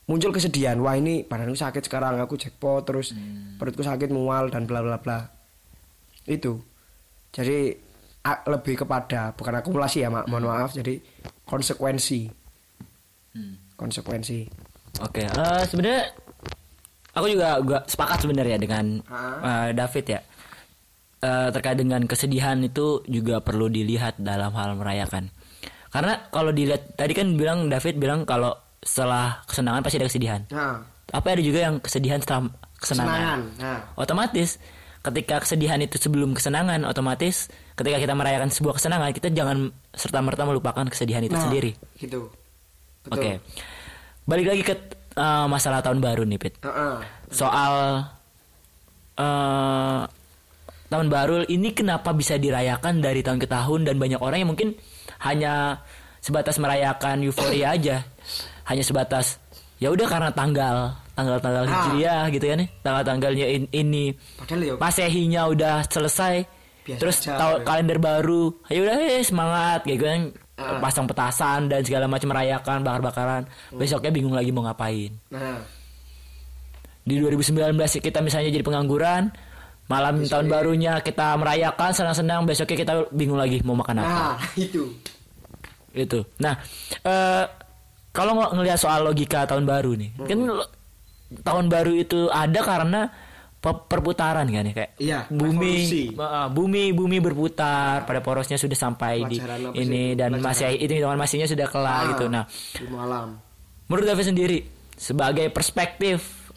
muncul 0.04 0.28
kesedihan. 0.28 0.76
Wah 0.84 0.92
ini 0.92 1.24
badanku 1.24 1.56
sakit 1.56 1.88
sekarang, 1.88 2.20
aku 2.20 2.36
jackpot 2.36 2.84
terus 2.84 3.16
perutku 3.56 3.80
sakit 3.80 4.12
mual 4.12 4.52
dan 4.52 4.68
bla 4.68 4.84
bla 4.84 5.00
bla. 5.00 5.24
Itu. 6.28 6.60
Jadi 7.32 7.72
lebih 8.44 8.84
kepada 8.84 9.32
bukan 9.32 9.64
akumulasi 9.64 10.04
ya, 10.04 10.12
Mak. 10.12 10.28
Mohon 10.28 10.44
maaf. 10.52 10.70
Jadi 10.76 11.00
konsekuensi. 11.48 12.28
Konsekuensi. 13.80 14.44
Oke, 15.00 15.24
eh, 15.24 15.62
sebenarnya 15.64 16.12
aku 17.16 17.26
juga 17.32 17.56
gua 17.64 17.80
sepakat 17.88 18.28
sebenarnya 18.28 18.60
dengan 18.60 19.00
eh, 19.40 19.68
David 19.72 20.04
ya. 20.04 20.20
Eh, 21.20 21.48
terkait 21.52 21.76
dengan 21.76 22.00
kesedihan 22.08 22.56
itu 22.64 23.04
juga 23.04 23.44
perlu 23.44 23.68
dilihat 23.68 24.16
dalam 24.16 24.56
hal 24.56 24.72
merayakan. 24.72 25.28
Karena 25.92 26.16
kalau 26.32 26.48
dilihat 26.48 26.96
tadi 26.96 27.12
kan 27.12 27.36
bilang 27.36 27.68
David 27.68 28.00
bilang 28.00 28.24
kalau 28.24 28.56
setelah 28.80 29.44
kesenangan 29.44 29.84
pasti 29.84 30.00
ada 30.00 30.08
kesedihan. 30.08 30.40
Nah, 30.48 30.80
Apa 31.12 31.36
ada 31.36 31.44
juga 31.44 31.60
yang 31.68 31.76
kesedihan 31.76 32.24
setelah 32.24 32.48
kesenangan? 32.80 33.12
Kesenangan, 33.12 33.40
nah. 33.60 33.80
Otomatis 34.00 34.56
ketika 35.04 35.44
kesedihan 35.44 35.76
itu 35.84 36.00
sebelum 36.00 36.32
kesenangan, 36.32 36.88
otomatis 36.88 37.52
ketika 37.76 38.00
kita 38.00 38.14
merayakan 38.16 38.48
sebuah 38.48 38.80
kesenangan, 38.80 39.12
kita 39.12 39.28
jangan 39.28 39.76
serta 39.92 40.24
merta 40.24 40.48
melupakan 40.48 40.88
kesedihan 40.88 41.20
itu 41.20 41.36
nah, 41.36 41.44
sendiri. 41.44 41.76
Gitu. 42.00 42.32
Oke. 43.12 43.44
Balik 44.24 44.56
lagi 44.56 44.62
ke 44.64 44.74
uh, 45.20 45.44
masalah 45.52 45.84
tahun 45.84 46.00
baru 46.00 46.24
nih, 46.24 46.40
Pit. 46.40 46.64
Heeh. 46.64 46.96
Soal 47.28 48.08
uh, 49.20 50.00
tahun 50.90 51.06
baru 51.06 51.46
ini 51.46 51.70
kenapa 51.70 52.10
bisa 52.10 52.34
dirayakan 52.34 52.98
dari 52.98 53.22
tahun 53.22 53.38
ke 53.38 53.46
tahun 53.46 53.86
dan 53.86 53.96
banyak 53.96 54.18
orang 54.18 54.42
yang 54.42 54.50
mungkin 54.50 54.74
hanya 55.20 55.78
sebatas 56.18 56.58
merayakan 56.58 57.22
euforia 57.22 57.72
aja. 57.78 58.02
Hanya 58.66 58.82
sebatas 58.82 59.38
ya 59.78 59.88
udah 59.88 60.04
karena 60.04 60.30
tanggal 60.30 60.76
tanggal-tanggal 61.14 61.64
Ah. 61.64 61.70
hijriah 61.70 62.22
gitu 62.28 62.44
ya 62.44 62.54
nih. 62.56 62.68
Tanggal-tanggalnya 62.80 63.46
in- 63.48 63.70
ini 63.70 64.04
Padahal 64.36 64.60
ya 64.60 64.74
Masehinya 64.76 65.42
udah 65.46 65.76
selesai. 65.84 66.36
Biasa 66.80 66.96
terus 66.98 67.16
aja, 67.22 67.36
tahun 67.36 67.56
ya. 67.56 67.64
kalender 67.64 67.98
baru. 67.98 68.44
Ya 68.66 68.78
udah 68.82 68.96
eh, 68.98 69.22
semangat 69.22 69.78
kayak 69.84 69.96
gitu 69.96 70.06
kan 70.06 70.22
Ah. 70.56 70.76
pasang 70.76 71.06
petasan 71.06 71.60
dan 71.66 71.80
segala 71.80 72.04
macam 72.04 72.28
merayakan 72.28 72.82
bakar-bakaran. 72.82 73.42
Hmm. 73.70 73.78
Besoknya 73.78 74.10
bingung 74.10 74.34
lagi 74.34 74.50
mau 74.50 74.60
ngapain. 74.62 75.08
Nah, 75.30 75.62
Di 77.00 77.16
2019 77.16 77.56
kita 77.98 78.20
misalnya 78.20 78.52
jadi 78.52 78.60
pengangguran, 78.60 79.32
malam 79.90 80.22
tahun 80.22 80.46
barunya 80.46 81.02
kita 81.02 81.34
merayakan 81.34 81.90
senang-senang, 81.90 82.46
besoknya 82.46 82.78
kita 82.78 82.92
bingung 83.10 83.34
lagi 83.34 83.58
mau 83.60 83.74
makan 83.74 83.98
apa. 83.98 84.06
nah 84.06 84.34
itu. 84.54 84.86
Itu. 85.90 86.22
Nah, 86.38 86.54
eh 87.02 87.44
kalau 88.08 88.32
ng- 88.36 88.54
ngelihat 88.54 88.78
soal 88.78 89.02
logika 89.02 89.42
tahun 89.44 89.66
baru 89.66 89.92
nih, 89.92 90.10
kan 90.20 90.38
lo- 90.40 90.70
tahun 91.36 91.66
baru 91.66 91.92
itu 91.92 92.26
ada 92.26 92.60
karena 92.60 93.00
pe- 93.56 93.84
perputaran 93.84 94.46
kan 94.46 94.64
ya 94.64 94.72
kayak 94.72 94.90
Iya, 94.96 95.18
bumi 95.28 95.74
uh, 96.16 96.48
bumi 96.48 96.90
bumi 96.90 97.18
berputar 97.18 98.02
pada 98.02 98.18
porosnya 98.18 98.56
sudah 98.56 98.74
sampai 98.74 99.26
di 99.26 99.38
ini 99.74 100.10
itu? 100.10 100.16
dan 100.16 100.38
masih 100.38 100.74
itu 100.74 100.90
hitungan 100.92 101.14
masihnya 101.14 101.46
sudah 101.46 101.66
kelar 101.66 102.02
Ah. 102.02 102.08
gitu 102.08 102.24
nah 102.26 102.44
ilmu 102.80 102.96
alam 102.98 103.28
menurut 103.86 104.06
David 104.06 104.26
sendiri 104.26 104.58
sebagai 104.92 105.50
perspektif 105.50 106.50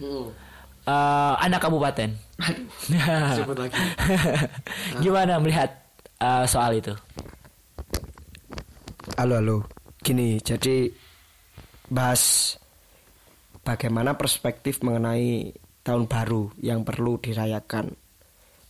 eh, 0.88 1.34
anak 1.40 1.60
kabupaten. 1.64 2.10
Sebut 3.40 3.58
lagi. 3.58 3.76
gimana 5.04 5.40
melihat 5.40 5.70
eh, 6.20 6.46
soal 6.48 6.80
itu? 6.80 6.94
Halo 9.20 9.40
halo. 9.40 9.58
Gini 10.04 10.40
jadi 10.44 10.92
bahas 11.88 12.56
bagaimana 13.64 14.18
perspektif 14.20 14.84
mengenai 14.84 15.56
tahun 15.84 16.08
baru 16.08 16.52
yang 16.60 16.84
perlu 16.88 17.20
dirayakan. 17.20 17.92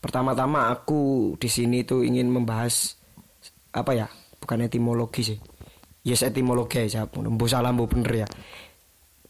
Pertama-tama 0.03 0.67
aku 0.67 1.33
di 1.39 1.47
sini 1.47 1.87
tuh 1.87 2.03
ingin 2.03 2.27
membahas 2.27 2.99
apa 3.73 3.91
ya 3.95 4.07
bukan 4.41 4.67
etimologi 4.67 5.33
sih. 5.33 5.39
Yes 6.03 6.27
etimologi 6.27 6.83
bu. 7.07 7.45
Salah 7.47 7.71
bu 7.71 7.87
bener 7.87 8.25
ya. 8.25 8.27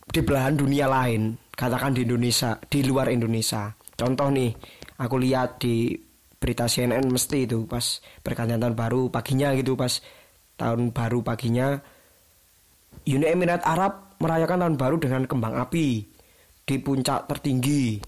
Di 0.03 0.19
belahan 0.25 0.57
dunia 0.57 0.89
lain 0.89 1.42
katakan 1.53 1.93
di 1.93 2.05
Indonesia 2.05 2.57
di 2.65 2.81
luar 2.85 3.13
Indonesia. 3.13 3.69
Contoh 3.93 4.29
nih 4.33 4.51
aku 4.97 5.15
lihat 5.21 5.61
di 5.61 5.93
berita 6.37 6.67
CNN 6.67 7.07
mesti 7.07 7.47
itu 7.47 7.63
pas 7.69 8.03
pergantian 8.19 8.59
tahun 8.59 8.75
baru 8.75 9.07
paginya 9.07 9.55
gitu 9.55 9.79
pas 9.79 10.03
tahun 10.59 10.91
baru 10.91 11.23
paginya 11.23 11.79
Uni 13.03 13.25
Emirat 13.27 13.63
Arab 13.63 14.19
merayakan 14.19 14.63
tahun 14.63 14.75
baru 14.79 14.95
dengan 14.99 15.23
kembang 15.27 15.55
api 15.59 16.07
di 16.63 16.75
puncak 16.79 17.27
tertinggi. 17.27 17.99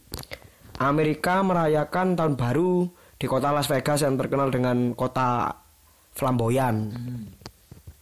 Amerika 0.79 1.43
merayakan 1.43 2.15
tahun 2.15 2.35
baru 2.35 2.87
di 3.15 3.25
kota 3.27 3.51
Las 3.51 3.67
Vegas 3.67 4.03
yang 4.03 4.15
terkenal 4.19 4.51
dengan 4.51 4.95
kota 4.95 5.51
flamboyan. 6.15 6.91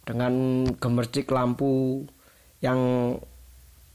Dengan 0.04 0.66
gemercik 0.78 1.32
lampu 1.32 2.04
yang 2.60 2.78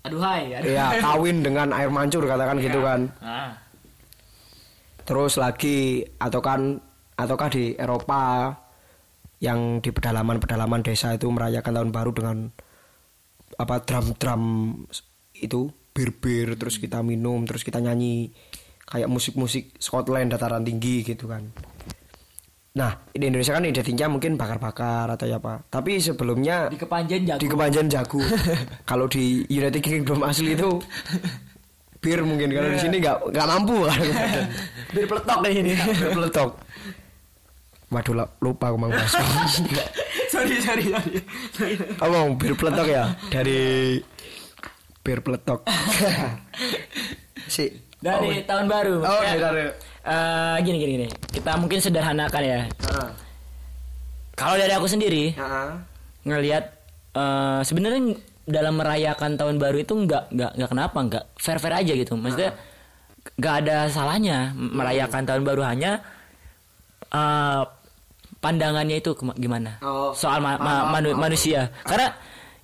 aduh 0.06 0.22
hai 0.22 0.54
ya 0.62 1.02
kawin 1.02 1.42
dengan 1.42 1.74
air 1.74 1.90
mancur 1.90 2.22
katakan 2.24 2.62
gitu 2.62 2.80
kan. 2.80 3.10
Ah. 3.18 3.58
terus 5.02 5.40
lagi 5.40 6.04
atau 6.20 6.40
kan 6.44 6.78
ataukah 7.18 7.48
di 7.50 7.74
Eropa 7.74 8.54
yang 9.42 9.78
di 9.82 9.90
pedalaman-pedalaman 9.90 10.82
desa 10.82 11.14
itu 11.14 11.30
merayakan 11.30 11.74
tahun 11.74 11.90
baru 11.94 12.10
dengan 12.14 12.36
apa 13.58 13.82
drum-drum 13.82 14.42
itu 15.34 15.70
bir-bir 15.94 16.54
terus 16.54 16.78
kita 16.78 17.02
minum 17.02 17.42
terus 17.42 17.66
kita 17.66 17.82
nyanyi 17.82 18.30
kayak 18.86 19.10
musik-musik 19.10 19.74
Scotland 19.82 20.30
dataran 20.30 20.62
tinggi 20.62 21.02
gitu 21.02 21.26
kan 21.26 21.50
nah 22.78 22.94
di 23.10 23.26
Indonesia 23.26 23.58
kan 23.58 23.66
identiknya 23.66 24.06
mungkin 24.06 24.38
bakar-bakar 24.38 25.10
atau 25.10 25.26
ya 25.26 25.42
apa. 25.42 25.66
Tapi 25.66 25.98
sebelumnya 25.98 26.70
di 26.70 26.78
kepanjen 26.78 27.26
jago. 27.26 27.42
Di 27.42 27.48
kepanjen 27.50 27.86
jago. 27.90 28.22
Kalau 28.90 29.10
di 29.10 29.42
United 29.50 29.82
Kingdom 29.82 30.22
asli 30.22 30.54
itu 30.54 30.78
bir 31.98 32.22
mungkin. 32.22 32.54
Kalau 32.54 32.70
di 32.70 32.78
sini 32.78 33.02
nggak 33.02 33.34
nggak 33.34 33.46
mampu. 33.50 33.82
Kan 33.82 33.98
bir 34.94 35.04
peletok 35.10 35.38
kayak 35.42 35.56
ini. 35.58 35.72
Bir 35.98 36.10
peletok. 36.14 36.50
Waduh 37.88 38.14
lupa 38.38 38.70
aku 38.70 38.76
mau 38.78 38.92
bahas. 38.92 39.16
Sorry 40.30 40.62
sorry 40.62 40.92
sorry. 41.50 41.74
Oh 41.98 42.30
bir 42.38 42.54
peletok 42.54 42.86
ya? 42.86 43.10
Dari 43.26 43.98
bir 45.02 45.18
peletok. 45.26 45.66
Si 47.50 47.87
dari 47.98 48.42
tahun 48.42 48.66
baru. 48.66 48.94
Oh 49.00 49.20
maksudnya, 49.20 49.34
dari 49.40 49.64
eh, 50.04 50.56
gini 50.62 50.76
gini 50.78 50.92
gini. 50.96 51.08
Kita 51.28 51.56
mungkin 51.56 51.78
sederhanakan 51.78 52.42
ya. 52.42 52.60
Kalau 54.32 54.54
dari 54.54 54.70
aku 54.70 54.86
sendiri 54.86 55.34
ngelihat 56.22 56.64
eh, 57.12 57.60
sebenarnya 57.62 58.14
dalam 58.48 58.80
merayakan 58.80 59.36
tahun 59.36 59.56
baru 59.58 59.76
itu 59.78 59.92
nggak 59.92 60.32
nggak 60.32 60.50
nggak 60.56 60.70
kenapa 60.70 60.98
nggak 60.98 61.24
fair 61.36 61.58
fair 61.58 61.74
aja 61.74 61.92
gitu. 61.92 62.14
Maksudnya 62.14 62.54
nggak 63.36 63.54
ada 63.62 63.76
salahnya 63.88 64.38
merayakan 64.54 65.22
tahun 65.22 65.42
baru 65.42 65.62
hanya 65.66 66.00
eh, 67.10 67.62
pandangannya 68.38 69.02
itu 69.02 69.18
gimana? 69.34 69.82
Oh, 69.82 70.14
soal 70.14 70.38
ma- 70.38 70.56
ma- 70.56 70.94
manu- 70.94 71.18
manusia. 71.18 71.74
Karena 71.82 72.14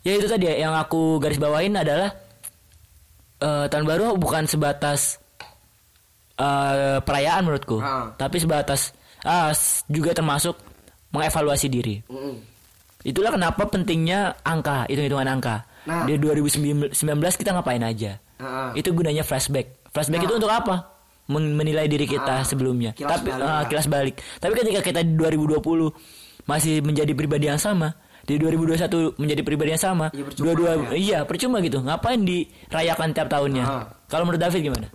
ya 0.06 0.14
itu 0.14 0.30
tadi 0.30 0.46
ya, 0.46 0.68
yang 0.68 0.74
aku 0.78 1.18
garis 1.18 1.42
bawain 1.42 1.74
adalah 1.74 2.14
eh, 3.42 3.66
tahun 3.66 3.82
baru 3.84 4.14
bukan 4.14 4.46
sebatas 4.46 5.18
eh, 6.36 6.98
perayaan 6.98 7.42
menurutku 7.42 7.78
Ah. 7.78 8.10
tapi 8.12 8.36
sebatas 8.36 8.90
s- 9.50 9.82
juga 9.86 10.12
termasuk 10.12 10.54
mengevaluasi 11.10 11.66
diri 11.66 12.02
Itulah 13.04 13.30
kenapa 13.30 13.68
pentingnya 13.68 14.32
angka, 14.40 14.88
hitung-hitungan 14.88 15.28
angka. 15.28 15.60
Nah. 15.84 16.08
Di 16.08 16.16
2019 16.16 16.96
kita 17.36 17.52
ngapain 17.52 17.84
aja? 17.84 18.16
Ah. 18.40 18.72
Itu 18.72 18.96
gunanya 18.96 19.20
flashback. 19.20 19.92
Flashback 19.92 20.24
Nah. 20.24 20.26
itu 20.26 20.34
untuk 20.34 20.48
apa? 20.48 20.88
Men- 21.28 21.52
menilai 21.52 21.84
diri 21.84 22.08
kita 22.08 22.40
Ah, 22.40 22.42
sebelumnya. 22.42 22.96
kilas 22.96 23.12
Tapi 23.14 23.28
balik 23.30 23.44
lah. 23.44 23.62
kilas 23.68 23.86
balik. 23.86 24.14
Tapi 24.38 24.52
ketika 24.56 24.80
kita 24.80 25.00
di 25.00 25.12
2020 25.14 25.92
masih 26.44 26.80
menjadi 26.80 27.12
pribadi 27.12 27.44
yang 27.44 27.60
sama, 27.60 27.92
di 28.22 28.40
2021 28.40 29.12
menjadi 29.16 29.42
pribadi 29.42 29.76
yang 29.76 29.84
sama, 29.84 30.08
Iya, 30.08 30.24
percuma 30.24 30.44
dua-dua 30.46 30.70
ya. 30.72 30.88
iya 30.96 31.18
percuma 31.24 31.56
gitu. 31.60 31.78
Ngapain 31.80 32.20
dirayakan 32.20 33.08
tiap 33.12 33.28
tahunnya? 33.28 33.64
Ah. 33.64 33.84
Kalau 34.08 34.24
menurut 34.24 34.40
David 34.40 34.60
gimana? 34.64 34.88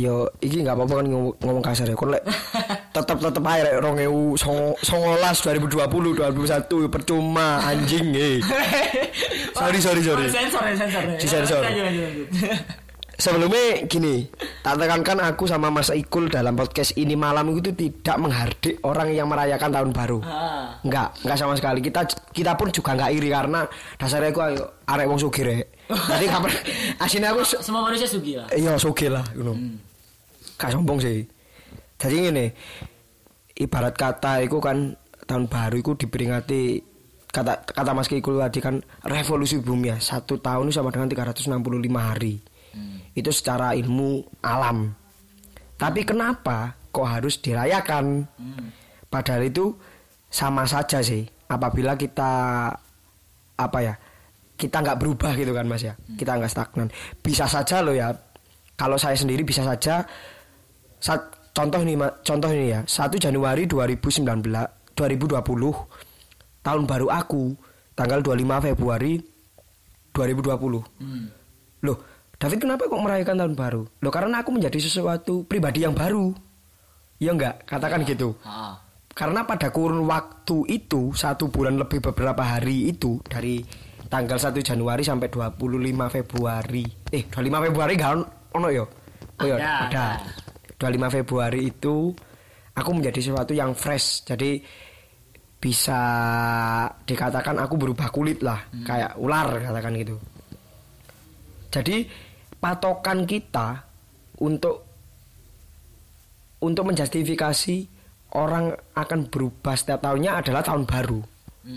Yo 0.00 0.14
iki 0.40 0.64
nggak 0.64 0.72
apa-apa 0.72 0.94
kan 0.98 1.06
ngomong, 1.06 1.32
ngomong 1.38 1.60
kasar 1.60 1.84
ya 1.84 1.92
kon 1.92 2.08
lek 2.08 2.24
tetep 2.96 3.20
tetep 3.20 3.44
aja 3.44 3.60
rek 3.68 3.74
2019 3.84 4.80
2020 4.80 6.16
2021 6.16 6.88
percuma 6.88 7.60
anjing 7.60 8.08
eh 8.12 8.40
sorry 9.60 9.76
sorry 9.78 10.00
sorry 10.00 10.26
sensor 10.26 10.62
ya 10.64 10.74
sensor. 10.74 11.02
Disensor. 11.16 11.62
Sebelumnya 13.20 13.84
gini, 13.84 14.32
tak 14.64 14.80
tekankan 14.80 15.20
aku 15.20 15.44
sama 15.44 15.68
Mas 15.68 15.92
Ikul 15.92 16.32
dalam 16.32 16.56
podcast 16.56 16.96
ini 16.96 17.12
malam 17.12 17.52
itu 17.52 17.68
tidak 17.68 18.16
menghardik 18.16 18.80
orang 18.80 19.12
yang 19.12 19.28
merayakan 19.28 19.68
tahun 19.68 19.90
baru. 19.92 20.24
Ah. 20.24 20.80
Enggak, 20.80 21.20
enggak 21.20 21.36
sama 21.36 21.52
sekali. 21.52 21.84
Kita 21.84 22.00
kita 22.32 22.56
pun 22.56 22.72
juga 22.72 22.96
enggak 22.96 23.12
iri 23.12 23.28
karena 23.28 23.68
dasarnya 24.00 24.32
aku 24.32 24.40
arek 24.88 25.04
wong 25.04 25.20
sugih 25.20 25.44
rek. 25.44 25.64
Jadi 25.92 26.26
kapan 26.32 26.50
asine 26.96 27.26
aku 27.28 27.44
se- 27.44 27.60
Semua 27.60 27.84
manusia 27.84 28.08
sugi 28.08 28.40
lah. 28.40 28.48
iya 28.56 28.80
sugih 28.80 29.12
lah 29.12 29.24
ngono. 29.36 29.52
Gak 30.60 30.76
sombong 30.76 31.00
sih. 31.00 31.24
Jadi 31.96 32.16
ngene, 32.28 32.52
ibarat 33.56 33.96
kata 33.96 34.44
itu 34.44 34.60
kan 34.60 34.92
tahun 35.24 35.48
baru 35.48 35.80
itu 35.80 35.92
diperingati 36.04 36.62
kata 37.30 37.62
kata 37.62 37.90
Mas 37.94 38.10
Kikul 38.10 38.42
tadi 38.42 38.60
kan 38.60 38.76
revolusi 39.08 39.56
bumi 39.56 39.88
ya. 39.88 39.96
Satu 39.96 40.36
tahun 40.36 40.68
itu 40.68 40.76
sama 40.76 40.92
dengan 40.92 41.08
365 41.08 41.56
hari. 41.96 42.36
Itu 43.16 43.30
secara 43.32 43.72
ilmu 43.72 44.20
alam. 44.44 44.92
Tapi 45.80 46.04
kenapa 46.04 46.76
kok 46.92 47.08
harus 47.08 47.40
dirayakan? 47.40 48.28
Padahal 49.08 49.48
itu 49.48 49.72
sama 50.28 50.68
saja 50.68 51.00
sih. 51.00 51.24
Apabila 51.50 51.96
kita 51.96 52.32
apa 53.60 53.78
ya 53.82 53.94
kita 54.60 54.84
nggak 54.84 55.00
berubah 55.00 55.32
gitu 55.40 55.56
kan 55.56 55.64
mas 55.64 55.82
ya. 55.82 55.96
Kita 55.96 56.36
nggak 56.36 56.52
stagnan. 56.52 56.88
Bisa 57.24 57.48
saja 57.48 57.80
loh 57.80 57.96
ya. 57.96 58.12
Kalau 58.76 58.96
saya 58.96 59.16
sendiri 59.16 59.44
bisa 59.44 59.60
saja 59.60 60.04
saat 61.00 61.22
contoh 61.50 61.80
nih 61.80 61.96
Ma- 61.96 62.14
contoh 62.20 62.48
ini 62.48 62.70
ya. 62.70 62.80
1 62.84 63.16
Januari 63.16 63.64
2019 63.64 64.22
2020 64.94 65.32
tahun 66.60 66.82
baru 66.84 67.08
aku 67.08 67.56
tanggal 67.92 68.20
25 68.20 68.36
Februari 68.62 69.16
2020 70.12 70.84
loh 71.80 71.98
David 72.36 72.58
kenapa 72.58 72.88
kok 72.88 72.96
merayakan 72.96 73.36
tahun 73.36 73.52
baru? 73.54 73.82
Loh 74.00 74.08
karena 74.10 74.40
aku 74.40 74.48
menjadi 74.50 74.80
sesuatu 74.80 75.44
pribadi 75.44 75.84
yang 75.84 75.92
baru. 75.92 76.32
Ya 77.16 77.36
enggak 77.36 77.68
katakan 77.68 78.00
gitu. 78.02 78.32
Ah. 78.42 78.80
karena 79.10 79.44
pada 79.44 79.68
kurun 79.68 80.08
waktu 80.08 80.64
itu 80.70 81.12
satu 81.12 81.52
bulan 81.52 81.76
lebih 81.76 82.00
beberapa 82.00 82.40
hari 82.40 82.88
itu 82.88 83.20
dari 83.20 83.60
tanggal 84.06 84.40
1 84.40 84.56
Januari 84.58 85.04
sampai 85.04 85.28
25 85.28 85.60
Februari. 86.08 86.84
Eh 87.12 87.28
25 87.28 87.36
Februari 87.68 87.92
gak 87.94 88.10
on- 88.10 88.28
ono 88.50 88.68
yo 88.70 88.84
oh 89.36 89.44
iya 89.44 89.56
Ada, 89.56 89.68
ada 89.86 90.04
25 90.80 91.16
Februari 91.20 91.68
itu 91.68 92.10
aku 92.72 92.90
menjadi 92.96 93.20
sesuatu 93.20 93.52
yang 93.52 93.76
fresh 93.76 94.24
jadi 94.24 94.56
bisa 95.60 96.00
dikatakan 97.04 97.60
aku 97.60 97.76
berubah 97.76 98.08
kulit 98.08 98.40
lah 98.40 98.64
kayak 98.80 99.20
ular 99.20 99.60
katakan 99.60 99.92
gitu 100.00 100.16
jadi 101.70 102.08
patokan 102.58 103.24
kita 103.24 103.84
untuk 104.40 104.88
untuk 106.60 106.84
menjustifikasi 106.92 107.88
orang 108.36 108.76
akan 108.94 109.20
berubah 109.32 109.74
setiap 109.74 110.04
tahunnya 110.04 110.44
adalah 110.44 110.62
tahun 110.62 110.84
baru. 110.84 111.20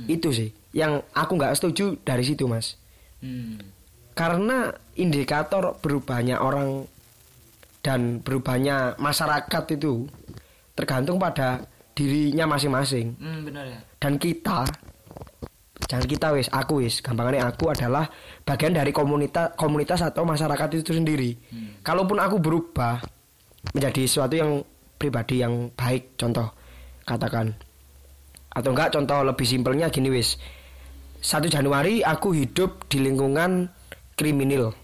Itu 0.09 0.33
sih 0.33 0.49
yang 0.73 0.99
aku 1.13 1.37
nggak 1.37 1.55
setuju 1.55 1.95
dari 2.01 2.25
situ, 2.25 2.49
Mas. 2.49 2.75
Hmm. 3.23 3.61
Karena 4.13 4.69
indikator 4.97 5.77
berubahnya 5.79 6.41
orang 6.41 6.85
dan 7.83 8.23
berubahnya 8.23 8.95
masyarakat 8.95 9.63
itu 9.75 10.07
tergantung 10.73 11.19
pada 11.19 11.67
dirinya 11.93 12.49
masing-masing. 12.49 13.13
Hmm, 13.19 13.45
benar 13.45 13.69
ya. 13.69 13.79
dan 14.01 14.17
kita 14.17 14.65
jangan 15.85 16.07
kita 16.09 16.27
wis 16.33 16.47
aku 16.49 16.81
wis 16.81 17.03
gampangannya 17.03 17.43
aku 17.43 17.69
adalah 17.69 18.07
bagian 18.47 18.73
dari 18.73 18.89
komunitas 18.89 19.53
komunitas 19.59 20.01
atau 20.01 20.25
masyarakat 20.25 20.79
itu 20.79 20.95
sendiri. 20.95 21.37
Kalaupun 21.85 22.17
aku 22.17 22.39
berubah 22.39 23.03
menjadi 23.75 24.07
sesuatu 24.07 24.33
yang 24.33 24.51
pribadi 24.97 25.43
yang 25.43 25.69
baik 25.75 26.15
contoh 26.15 26.49
katakan 27.03 27.51
atau 28.55 28.69
enggak 28.71 28.95
contoh 28.95 29.19
lebih 29.27 29.45
simpelnya 29.45 29.91
gini 29.91 30.09
wis. 30.09 30.39
1 31.23 31.47
Januari 31.47 32.03
aku 32.03 32.35
hidup 32.35 32.91
di 32.91 32.99
lingkungan 32.99 33.71
kriminal. 34.19 34.75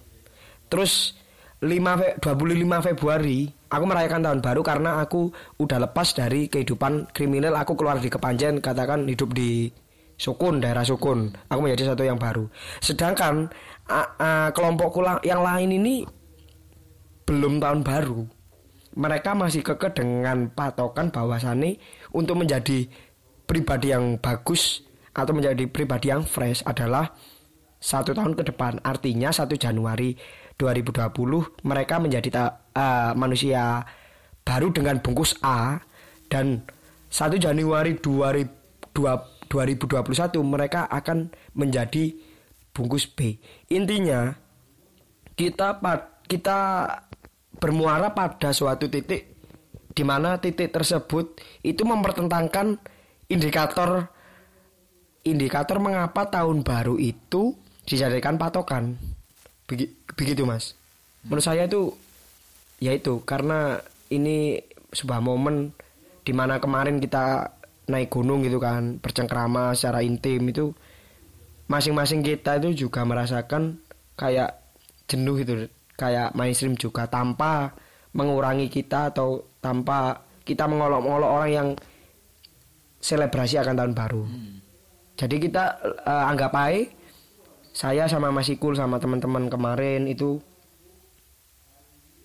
Terus 0.71 1.19
5 1.59 1.99
Fe- 1.99 2.15
25 2.23 2.79
Februari 2.79 3.51
aku 3.67 3.83
merayakan 3.83 4.23
tahun 4.23 4.39
baru 4.39 4.61
karena 4.63 5.03
aku 5.03 5.35
udah 5.59 5.91
lepas 5.91 6.15
dari 6.15 6.47
kehidupan 6.47 7.11
kriminal. 7.11 7.59
Aku 7.59 7.75
keluar 7.75 7.99
di 7.99 8.07
Kepanjen 8.07 8.63
katakan 8.63 9.03
hidup 9.03 9.35
di 9.35 9.67
Sukun 10.15 10.63
daerah 10.63 10.87
Sukun. 10.87 11.31
Aku 11.51 11.59
menjadi 11.59 11.91
satu 11.91 12.07
yang 12.07 12.15
baru. 12.15 12.47
Sedangkan 12.79 13.51
a- 13.91 14.11
a- 14.19 14.49
kelompokku 14.55 15.03
yang 15.27 15.43
lain 15.43 15.75
ini 15.75 16.07
belum 17.27 17.59
tahun 17.59 17.83
baru. 17.83 18.23
Mereka 18.99 19.31
masih 19.35 19.63
keke 19.63 19.95
dengan 19.95 20.51
patokan 20.51 21.11
bahwasannya 21.11 21.77
untuk 22.15 22.39
menjadi 22.39 22.87
pribadi 23.47 23.91
yang 23.95 24.19
bagus 24.19 24.83
atau 25.11 25.31
menjadi 25.35 25.67
pribadi 25.67 26.11
yang 26.11 26.23
fresh 26.23 26.63
adalah 26.63 27.11
satu 27.79 28.11
tahun 28.11 28.35
ke 28.35 28.43
depan. 28.51 28.83
Artinya 28.83 29.31
1 29.31 29.55
Januari 29.55 30.19
2020 30.59 31.63
mereka 31.63 31.95
menjadi 32.03 32.29
eh, 32.75 33.11
manusia 33.15 33.87
baru 34.43 34.75
dengan 34.75 34.99
bungkus 34.99 35.39
A 35.39 35.79
dan 36.27 36.67
1 37.09 37.39
Januari 37.39 37.95
2020 37.97 39.39
2021 39.49 40.37
mereka 40.45 40.85
akan 40.87 41.33
menjadi 41.57 42.13
bungkus 42.71 43.09
B. 43.09 43.41
Intinya 43.73 44.37
kita 45.33 45.81
kita 46.29 46.59
bermuara 47.57 48.13
pada 48.13 48.53
suatu 48.53 48.85
titik 48.87 49.35
di 49.97 50.03
mana 50.05 50.37
titik 50.37 50.69
tersebut 50.69 51.41
itu 51.65 51.81
mempertentangkan 51.81 52.77
indikator 53.27 54.07
indikator 55.25 55.81
mengapa 55.81 56.29
tahun 56.29 56.61
baru 56.61 56.95
itu 57.01 57.57
dijadikan 57.89 58.37
patokan 58.37 58.95
Begi- 59.69 59.93
begitu 60.17 60.49
mas. 60.49 60.73
Menurut 61.29 61.45
saya 61.45 61.69
itu 61.69 61.93
ya 62.81 62.95
itu 62.97 63.21
karena 63.21 63.77
ini 64.09 64.57
sebuah 64.89 65.21
momen 65.21 65.69
di 66.25 66.33
mana 66.33 66.57
kemarin 66.57 66.97
kita 66.97 67.53
naik 67.85 68.09
gunung 68.09 68.41
gitu 68.41 68.57
kan 68.57 68.97
bercengkrama 68.97 69.77
secara 69.77 70.01
intim 70.01 70.41
itu 70.49 70.73
masing-masing 71.69 72.25
kita 72.25 72.57
itu 72.57 72.89
juga 72.89 73.05
merasakan 73.05 73.77
kayak 74.17 74.57
jenuh 75.05 75.37
itu 75.37 75.69
kayak 75.93 76.33
mainstream 76.33 76.73
juga 76.73 77.05
tanpa 77.05 77.77
mengurangi 78.17 78.73
kita 78.73 79.13
atau 79.13 79.45
tanpa 79.61 80.25
kita 80.41 80.65
mengolok-olok 80.65 81.29
orang 81.29 81.51
yang 81.53 81.69
selebrasi 82.97 83.61
akan 83.61 83.75
tahun 83.77 83.93
baru. 83.93 84.23
Jadi 85.19 85.35
kita 85.37 85.63
eh, 86.09 86.23
anggap 86.31 86.51
aja 86.57 86.81
saya 87.79 88.11
sama 88.11 88.27
Mas 88.35 88.51
Ikul 88.51 88.75
sama 88.75 88.99
teman-teman 88.99 89.47
kemarin 89.47 90.03
itu 90.11 90.43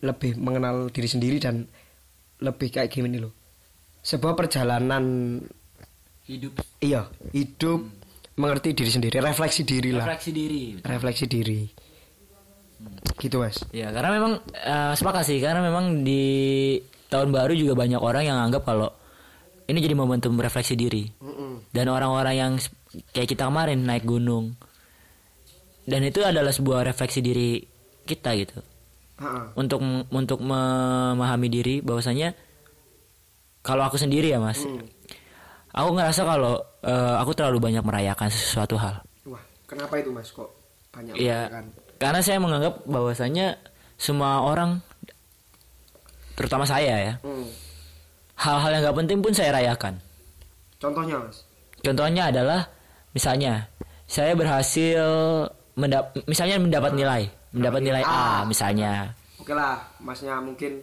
lebih 0.03 0.35
mengenal 0.35 0.91
diri 0.91 1.07
sendiri 1.07 1.39
dan 1.39 1.71
lebih 2.43 2.75
kayak 2.75 2.91
gini 2.91 3.23
loh. 3.23 3.31
Sebuah 4.03 4.35
perjalanan 4.35 5.39
Hidup 6.25 6.57
iya, 6.81 7.05
hidup 7.37 7.85
mengerti 8.41 8.73
diri 8.73 8.91
sendiri, 8.91 9.21
refleksi 9.21 9.63
diri 9.63 9.93
lah. 9.93 10.09
refleksi 10.09 10.31
diri. 10.33 10.63
Refleksi 10.81 11.25
diri. 11.29 11.61
Gitu, 13.21 13.37
Mas. 13.37 13.61
Ya 13.71 13.93
karena 13.95 14.11
memang 14.11 14.33
eh, 14.57 14.93
sepakat 14.97 15.23
sih 15.29 15.39
karena 15.39 15.61
memang 15.61 16.03
di 16.03 16.81
tahun 17.13 17.31
baru 17.31 17.55
juga 17.55 17.79
banyak 17.79 18.01
orang 18.01 18.25
yang 18.27 18.41
anggap 18.41 18.67
kalau 18.67 18.89
ini 19.69 19.79
jadi 19.79 19.95
momentum 19.95 20.35
refleksi 20.41 20.75
diri 20.75 21.07
dan 21.71 21.87
orang-orang 21.93 22.35
yang 22.35 22.53
kayak 23.15 23.31
kita 23.31 23.47
kemarin 23.49 23.85
naik 23.87 24.03
gunung 24.03 24.57
dan 25.85 26.01
itu 26.03 26.21
adalah 26.21 26.51
sebuah 26.51 26.85
refleksi 26.85 27.21
diri 27.21 27.61
kita 28.05 28.33
gitu 28.35 28.59
Heeh. 29.21 29.45
untuk 29.55 29.81
untuk 30.11 30.39
memahami 30.41 31.49
diri 31.49 31.81
bahwasanya 31.81 32.33
kalau 33.61 33.85
aku 33.85 33.97
sendiri 33.97 34.29
ya 34.29 34.39
mas 34.39 34.61
aku 35.71 35.89
ngerasa 35.93 36.23
kalau 36.23 36.55
eh, 36.81 37.15
aku 37.19 37.31
terlalu 37.33 37.59
banyak 37.61 37.83
merayakan 37.83 38.29
sesuatu 38.29 38.77
hal 38.77 39.01
Wah, 39.25 39.41
kenapa 39.65 39.97
itu, 39.97 40.13
Mas? 40.13 40.29
Kok 40.31 40.51
banyak 40.93 41.17
Iya, 41.17 41.49
merayakan? 41.49 41.65
karena 41.97 42.21
saya 42.21 42.39
menganggap 42.39 42.75
bahwasanya 42.85 43.47
semua 43.97 44.45
orang, 44.45 44.85
terutama 46.35 46.67
saya 46.67 46.95
ya, 47.01 47.15
Hmm. 47.23 47.49
hal-hal 48.37 48.71
yang 48.71 48.83
gak 48.85 48.99
penting 48.99 49.19
pun 49.23 49.33
saya 49.33 49.55
rayakan. 49.55 49.97
Contohnya, 50.77 51.17
Mas. 51.17 51.47
Contohnya 51.81 52.29
adalah, 52.29 52.69
misalnya, 53.11 53.71
saya 54.05 54.35
berhasil 54.35 55.01
mendap, 55.75 56.15
misalnya 56.27 56.57
mendapat 56.59 56.93
nilai, 56.95 57.23
mendapat 57.51 57.81
nilai 57.83 58.03
A, 58.03 58.43
A. 58.43 58.47
misalnya, 58.47 59.11
Oke 59.39 59.53
lah, 59.53 59.77
Masnya 60.01 60.41
mungkin 60.41 60.81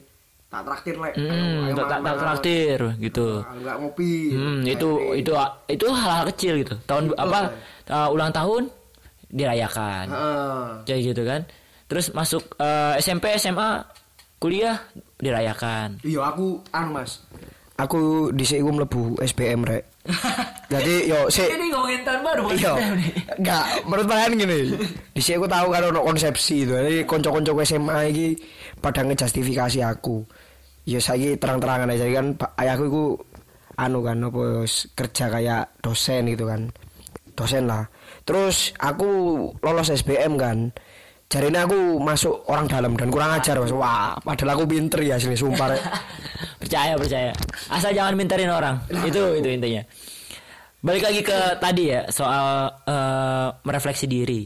tak 0.52 0.62
traktir, 0.68 0.96
Lek. 1.00 1.16
hmm, 1.18 1.74
tak 1.74 2.04
tak- 2.04 2.20
traktir 2.20 2.80
gitu. 3.00 3.42
Nggak 3.42 3.76
ngopi. 3.80 4.14
Hmm, 4.36 4.62
itu 4.68 4.90
ini. 5.16 5.24
itu 5.24 5.32
itu 5.68 5.86
hal-hal 5.90 6.26
kecil 6.30 6.54
gitu. 6.62 6.76
Tahun 6.86 7.10
apa 7.16 7.56
uh, 7.90 8.14
ulang 8.14 8.30
tahun 8.30 8.68
dirayakan. 9.32 10.06
Heeh. 10.12 10.64
kayak 10.86 11.02
gitu 11.16 11.24
kan 11.24 11.42
terus 11.92 12.08
masuk 12.16 12.56
eh, 12.56 12.96
SMP 13.04 13.36
SMA 13.36 13.84
kuliah 14.40 14.80
dirayakan 15.20 16.00
Iya, 16.08 16.24
aku 16.32 16.64
anu, 16.72 16.96
Mas. 16.96 17.20
Aku 17.76 18.32
di 18.32 18.48
iku 18.48 18.72
mlebu 18.72 19.20
SBM, 19.20 19.68
Rek. 19.68 19.84
Jadi 20.72 21.14
yo 21.14 21.30
sik 21.30 21.46
ini 21.46 21.70
ngomongin 21.70 22.02
tahun 22.02 22.22
baru 22.26 22.42
Iya. 22.58 22.74
Enggak, 23.38 23.66
menurut 23.86 24.08
kalian 24.10 24.34
gini. 24.34 24.60
Di 25.14 25.22
sini 25.22 25.38
aku 25.38 25.48
tahu 25.48 25.68
kan 25.70 25.84
ono 25.94 26.02
konsepsi 26.02 26.66
itu. 26.66 26.74
Jadi 26.74 27.06
konco-konco 27.06 27.54
SMA 27.62 28.10
iki 28.10 28.28
pada 28.82 29.06
ngejustifikasi 29.06 29.80
aku. 29.86 30.26
Ya 30.90 30.98
saya 30.98 31.38
terang-terangan 31.38 31.94
aja 31.94 32.10
Jadi 32.10 32.14
kan 32.18 32.28
ayahku 32.58 32.84
itu 32.90 33.04
anu 33.78 34.02
kan 34.02 34.18
apa 34.26 34.66
kerja 34.98 35.26
kayak 35.30 35.64
dosen 35.86 36.34
gitu 36.34 36.50
kan. 36.50 36.74
Dosen 37.38 37.70
lah. 37.70 37.86
Terus 38.26 38.74
aku 38.82 39.10
lolos 39.62 39.94
SBM 39.94 40.34
kan. 40.42 40.74
Jadi 41.32 41.48
ini 41.48 41.60
aku 41.64 41.96
masuk 41.96 42.44
orang 42.52 42.68
dalam 42.68 42.92
dan 43.00 43.08
kurang 43.08 43.32
ajar 43.32 43.56
mas. 43.56 43.72
Wah, 43.72 44.20
padahal 44.20 44.60
aku 44.60 44.68
pinter 44.68 45.00
ya 45.00 45.16
sini 45.16 45.32
sumpah. 45.32 45.72
Percaya 46.60 47.00
percaya. 47.00 47.32
Asal 47.72 47.96
jangan 47.96 48.20
minterin 48.20 48.52
orang. 48.52 48.76
Itu 49.08 49.40
itu 49.40 49.48
intinya. 49.48 49.80
Balik 50.84 51.08
lagi 51.08 51.22
ke 51.24 51.38
tadi 51.58 51.84
ya 51.88 52.04
soal 52.12 52.68
eh, 52.84 53.48
merefleksi 53.64 54.06
diri. 54.12 54.44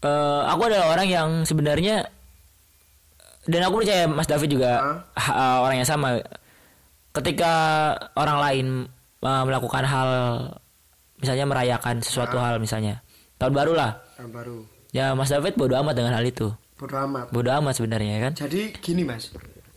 Eh, 0.00 0.42
aku 0.48 0.60
adalah 0.64 0.96
orang 0.96 1.08
yang 1.08 1.28
sebenarnya 1.44 2.08
dan 3.46 3.60
aku 3.62 3.84
percaya 3.84 4.08
Mas 4.08 4.26
David 4.26 4.56
juga 4.56 5.04
ha- 5.12 5.60
orang 5.60 5.84
yang 5.84 5.88
sama. 5.88 6.16
Ketika 7.12 7.52
orang 8.16 8.38
lain 8.40 8.66
eh, 9.20 9.42
melakukan 9.44 9.84
hal 9.84 10.10
misalnya 11.20 11.44
merayakan 11.44 12.00
sesuatu 12.00 12.40
hal 12.40 12.56
misalnya. 12.56 13.04
Tahun 13.36 13.52
baru 13.52 13.76
lah. 13.76 13.92
Yang 14.16 14.30
baru. 14.32 14.58
Ya 14.96 15.12
Mas 15.12 15.28
David 15.28 15.52
bodo 15.54 15.76
amat 15.76 15.92
dengan 15.92 16.16
hal 16.16 16.24
itu. 16.24 16.48
Bodo 16.74 16.96
amat. 16.98 17.28
bodo 17.28 17.52
amat 17.52 17.72
sebenarnya 17.74 18.16
kan? 18.22 18.32
Jadi 18.38 18.72
gini 18.76 19.04
mas. 19.04 19.28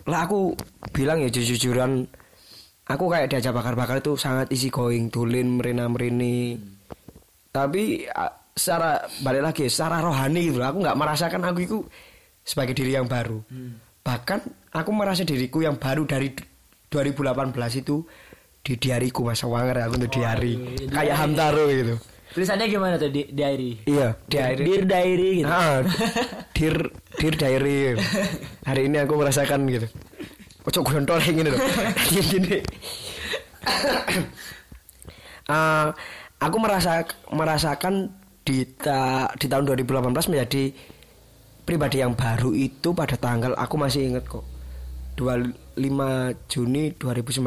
Lah 0.04 0.24
aku 0.24 0.56
bilang 0.90 1.20
ya 1.20 1.28
jujur-jujuran 1.28 2.08
Aku 2.90 3.06
kayak 3.06 3.30
diajak 3.30 3.54
bakar-bakar 3.54 4.02
itu 4.02 4.18
sangat 4.18 4.50
easy 4.50 4.74
going 4.74 5.14
Dulin, 5.14 5.62
merina-merini. 5.62 6.58
Tapi 7.50 8.10
a- 8.10 8.34
secara 8.50 8.98
balik 9.22 9.46
lagi 9.46 9.70
secara 9.70 10.02
rohani 10.02 10.50
gitu 10.50 10.58
loh, 10.58 10.68
Aku 10.68 10.82
nggak 10.82 10.98
merasakan 10.98 11.42
aku 11.44 11.60
itu 11.62 11.78
sebagai 12.42 12.74
diri 12.74 12.98
yang 12.98 13.06
baru. 13.06 13.46
Bahkan 14.02 14.40
aku 14.74 14.90
merasa 14.90 15.22
diriku 15.22 15.62
yang 15.62 15.78
baru 15.78 16.02
dari 16.04 16.34
d- 16.34 16.42
2018 16.90 17.54
itu 17.78 18.02
di 18.60 18.74
diariku 18.74 19.22
mas. 19.22 19.38
Wanger 19.40 19.86
aku 19.86 19.94
untuk 19.96 20.10
diari. 20.10 20.54
Kayak 20.90 21.16
Hamtaro 21.22 21.70
gitu 21.70 21.94
tulisannya 22.30 22.66
gimana 22.66 22.96
tuh 22.96 23.10
di 23.10 23.26
diary 23.28 23.82
iya 23.84 24.14
diari 24.26 24.64
Dear 24.64 24.84
diary 24.86 25.30
gitu 25.40 25.50
Ah, 25.50 25.82
dear, 26.54 26.76
dear 27.16 27.36
diary. 27.36 27.78
Hari 28.64 28.82
ini 28.86 28.98
aku 28.98 29.14
merasakan 29.14 29.66
gitu. 29.66 29.88
Ojo 30.62 30.80
gontol 30.82 31.18
yang 31.20 31.36
gini 31.38 31.50
loh. 31.50 31.62
Gini 32.08 32.22
gini. 32.30 32.58
Ah, 35.50 35.90
aku 36.38 36.58
merasa 36.58 37.02
merasakan 37.30 38.14
di 38.46 38.66
ta- 38.70 39.34
di 39.36 39.46
tahun 39.46 39.66
2018 39.68 40.30
menjadi 40.30 40.64
pribadi 41.66 41.98
yang 42.00 42.14
baru 42.14 42.50
itu 42.52 42.94
pada 42.94 43.14
tanggal 43.16 43.54
aku 43.54 43.78
masih 43.78 44.10
inget 44.10 44.26
kok 44.26 44.42
25 45.16 45.54
Juni 46.48 46.94
2019 46.94 47.46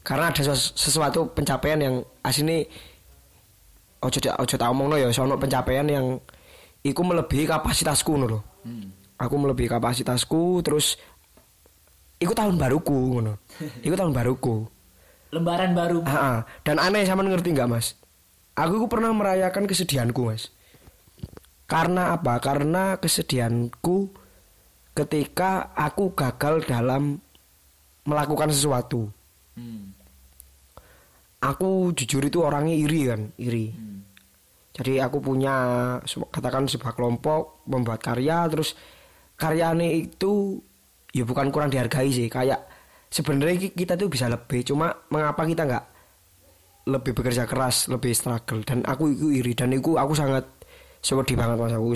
karena 0.00 0.24
ada 0.30 0.42
sesu- 0.44 0.74
sesuatu 0.74 1.26
pencapaian 1.28 1.78
yang 1.78 1.94
asini 2.20 2.66
ojo 4.04 4.18
tak 4.20 4.36
ojo 4.36 4.54
tak 4.60 4.68
omongno 4.68 5.00
ya 5.00 5.08
sono 5.10 5.40
pencapaian 5.40 5.88
yang 5.88 6.20
iku 6.84 7.00
melebihi 7.00 7.48
kapasitasku 7.48 8.12
ngono 8.12 8.26
lho. 8.28 8.40
Aku 9.16 9.34
melebihi 9.40 9.72
kapasitasku 9.72 10.60
terus 10.60 11.00
iku 12.20 12.36
tahun 12.36 12.60
baruku 12.60 12.98
ngono. 13.16 13.40
Iku 13.86 13.94
tahun 13.96 14.12
baruku. 14.12 14.68
Lembaran 15.34 15.74
baru. 15.74 15.98
Ah. 16.06 16.46
dan 16.62 16.78
aneh 16.78 17.02
sama 17.02 17.26
ngerti 17.26 17.58
nggak 17.58 17.66
mas? 17.66 17.98
Aku 18.54 18.78
iku 18.78 18.86
pernah 18.86 19.10
merayakan 19.10 19.66
kesedihanku 19.66 20.30
mas. 20.30 20.54
Karena 21.66 22.14
apa? 22.14 22.38
Karena 22.38 22.94
kesedihanku 23.02 24.14
ketika 24.94 25.74
aku 25.74 26.14
gagal 26.14 26.62
dalam 26.62 27.18
melakukan 28.06 28.54
sesuatu. 28.54 29.10
Hmm. 29.58 29.90
Aku 31.42 31.92
jujur 31.92 32.24
itu 32.24 32.40
orangnya 32.40 32.72
iri 32.72 33.00
kan, 33.10 33.20
iri. 33.36 33.74
Jadi 34.74 34.98
aku 34.98 35.22
punya 35.22 35.54
katakan 36.34 36.66
sebuah 36.66 36.98
kelompok 36.98 37.62
membuat 37.70 38.02
karya 38.02 38.50
terus 38.50 38.74
karyanya 39.38 39.86
itu 39.86 40.58
ya 41.14 41.22
bukan 41.22 41.54
kurang 41.54 41.70
dihargai 41.70 42.10
sih 42.10 42.26
kayak 42.26 42.58
sebenarnya 43.06 43.70
ki- 43.70 43.74
kita 43.78 43.94
tuh 43.94 44.10
bisa 44.10 44.26
lebih 44.26 44.66
cuma 44.66 44.90
mengapa 45.14 45.46
kita 45.46 45.62
nggak 45.62 45.84
lebih 46.84 47.12
bekerja 47.16 47.48
keras 47.48 47.88
lebih 47.88 48.12
struggle? 48.12 48.60
Dan 48.66 48.84
aku 48.84 49.14
itu 49.14 49.26
iri 49.32 49.52
dan 49.56 49.72
itu 49.72 49.96
aku 49.96 50.12
sangat 50.12 50.44
sedih 51.00 51.36
banget 51.38 51.56
mas. 51.60 51.72
Aku 51.72 51.92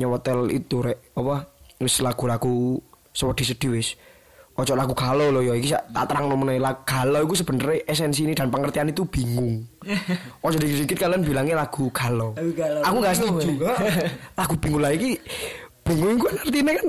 nyewotel 0.00 0.50
itu 0.50 0.82
rek 0.82 1.14
apa 1.14 1.46
wis 1.78 2.02
lagu-lagu 2.02 2.80
sedih 3.14 3.46
sedih 3.46 3.70
wis 3.78 3.94
ojo 4.54 4.72
lagu 4.78 4.94
galau 4.94 5.34
loh 5.34 5.42
ya 5.42 5.58
iki 5.58 5.74
tak 5.74 6.04
terang 6.06 6.30
nomene 6.30 6.62
lagu 6.62 6.78
galau 6.86 7.26
itu 7.26 7.42
sebenarnya 7.42 7.82
esensi 7.90 8.22
ini 8.22 8.38
dan 8.38 8.54
pengertian 8.54 8.86
itu 8.86 9.02
bingung 9.02 9.66
ojo 10.46 10.56
dikit-dikit 10.56 10.94
kalian 11.02 11.26
bilangnya 11.26 11.58
lagu 11.66 11.90
galau 11.90 12.38
aku 12.86 12.96
nggak 13.02 13.14
Bingung, 13.18 13.40
setuju 13.42 13.50
lagu 14.38 14.54
bingung 14.62 14.82
lagi 14.82 15.10
bingung 15.82 16.14
itu 16.16 16.26
artinya 16.30 16.72
kan 16.78 16.88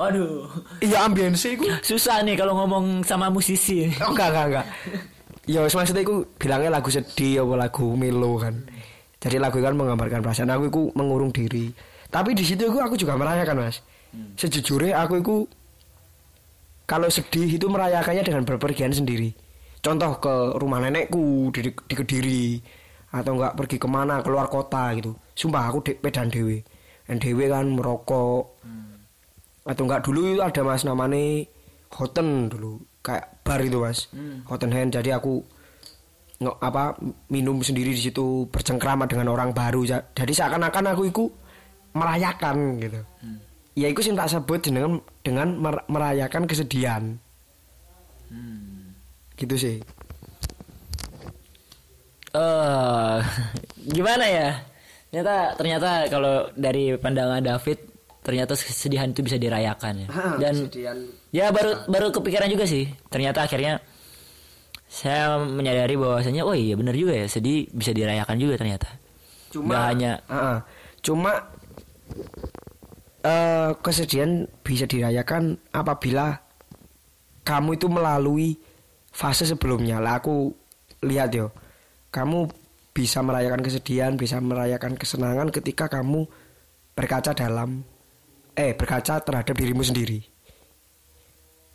Waduh. 0.00 0.48
iya 0.80 1.04
ambience 1.04 1.44
itu 1.44 1.68
Susah 1.84 2.24
nih 2.24 2.34
kalau 2.34 2.56
ngomong 2.56 3.04
sama 3.04 3.28
musisi. 3.28 3.92
Oh 4.00 4.10
enggak 4.16 4.32
enggak 4.32 4.46
enggak. 4.48 4.66
Ya 5.44 5.60
wis 5.62 5.76
maksudnya 5.76 6.00
iku 6.00 6.24
bilangnya 6.40 6.72
lagu 6.72 6.88
sedih 6.88 7.44
apa 7.44 7.68
lagu 7.68 7.92
melo 7.92 8.40
kan. 8.40 8.56
Jadi 9.20 9.36
lagu 9.36 9.60
kan 9.60 9.76
menggambarkan 9.76 10.24
perasaan 10.24 10.48
aku 10.48 10.64
itu 10.72 10.82
mengurung 10.96 11.30
diri. 11.30 11.70
Tapi 12.08 12.32
di 12.32 12.40
situ 12.42 12.72
iku 12.72 12.80
aku 12.80 12.96
juga 12.96 13.20
merayakan 13.20 13.68
mas. 13.68 13.84
Sejujurnya 14.40 14.96
aku 14.96 15.20
itu 15.20 15.34
kalau 16.92 17.08
sedih 17.08 17.48
itu 17.48 17.66
merayakannya 17.72 18.20
dengan 18.20 18.44
berpergian 18.44 18.92
sendiri. 18.92 19.32
Contoh 19.80 20.20
ke 20.20 20.60
rumah 20.60 20.76
nenekku 20.84 21.48
di, 21.48 21.72
di 21.72 21.94
Kediri 21.96 22.60
atau 23.16 23.32
enggak 23.40 23.56
pergi 23.56 23.76
ke 23.80 23.88
mana 23.88 24.20
keluar 24.20 24.52
kota 24.52 24.92
gitu. 25.00 25.16
Sumpah 25.32 25.72
aku 25.72 25.80
de, 25.88 25.92
pedan 25.96 26.28
dewe. 26.28 26.60
Dan 27.08 27.16
dewe 27.16 27.48
kan 27.48 27.64
merokok, 27.64 28.60
atau 29.64 29.82
enggak 29.88 30.04
dulu 30.04 30.36
itu 30.36 30.44
ada 30.44 30.60
mas 30.60 30.84
namanya 30.84 31.48
Hoten 31.96 32.52
dulu. 32.52 32.84
Kayak 33.00 33.40
bar 33.40 33.64
itu 33.64 33.80
mas. 33.80 34.12
Hoten 34.44 34.70
Hand 34.70 34.92
jadi 34.92 35.16
aku 35.16 35.40
nggak 36.44 36.56
apa 36.60 37.00
minum 37.32 37.64
sendiri 37.64 37.96
di 37.96 38.02
situ 38.04 38.44
bercengkrama 38.52 39.08
dengan 39.08 39.32
orang 39.32 39.56
baru. 39.56 39.80
Ja- 39.88 40.04
jadi 40.12 40.32
seakan-akan 40.44 40.92
aku 40.92 41.02
itu 41.08 41.24
merayakan 41.96 42.80
gitu 42.80 43.00
ya 43.72 43.88
itu 43.88 44.00
sih 44.00 44.12
tak 44.12 44.28
sebut 44.28 44.60
dengan 44.60 45.00
dengan 45.20 45.48
mer- 45.56 45.86
merayakan 45.86 46.44
kesedihan 46.44 47.16
gitu 49.34 49.56
sih 49.56 49.76
Eh, 52.32 53.16
gimana 53.92 54.24
ya? 54.24 54.48
Ternyata 55.12 55.52
ternyata 55.52 55.88
kalau 56.08 56.48
dari 56.56 56.96
pandangan 56.96 57.44
David 57.44 57.76
ternyata 58.24 58.56
kesedihan 58.56 59.12
itu 59.12 59.20
bisa 59.20 59.36
dirayakan 59.36 59.94
ya. 60.00 60.08
Dan 60.40 60.54
ya 61.28 61.52
baru 61.52 61.84
baru 61.92 62.08
kepikiran 62.08 62.48
juga 62.48 62.64
sih. 62.64 62.88
Ternyata 63.12 63.44
akhirnya 63.44 63.84
saya 64.88 65.44
menyadari 65.44 65.92
bahwasanya 65.92 66.40
oh 66.40 66.56
iya 66.56 66.72
benar 66.72 66.96
juga 66.96 67.12
ya 67.12 67.28
sedih 67.28 67.68
bisa 67.68 67.92
dirayakan 67.92 68.40
juga 68.40 68.56
ternyata. 68.56 68.88
cuma 69.52 69.68
Nggak 69.68 69.84
hanya 69.92 70.12
ah. 70.32 70.58
cuma 71.04 71.32
eh 73.22 73.70
kesedihan 73.78 74.50
bisa 74.66 74.84
dirayakan 74.86 75.54
apabila 75.70 76.42
kamu 77.46 77.78
itu 77.78 77.86
melalui 77.86 78.58
fase 79.14 79.46
sebelumnya. 79.46 80.02
Lah 80.02 80.18
aku 80.18 80.50
lihat 81.06 81.30
yo 81.34 81.54
kamu 82.10 82.50
bisa 82.92 83.24
merayakan 83.24 83.64
kesedihan 83.64 84.12
bisa 84.18 84.36
merayakan 84.42 84.98
kesenangan 84.98 85.48
ketika 85.48 85.88
kamu 85.88 86.28
berkaca 86.92 87.32
dalam 87.32 87.80
eh 88.52 88.76
berkaca 88.76 89.22
terhadap 89.22 89.54
dirimu 89.56 89.80
sendiri. 89.80 90.20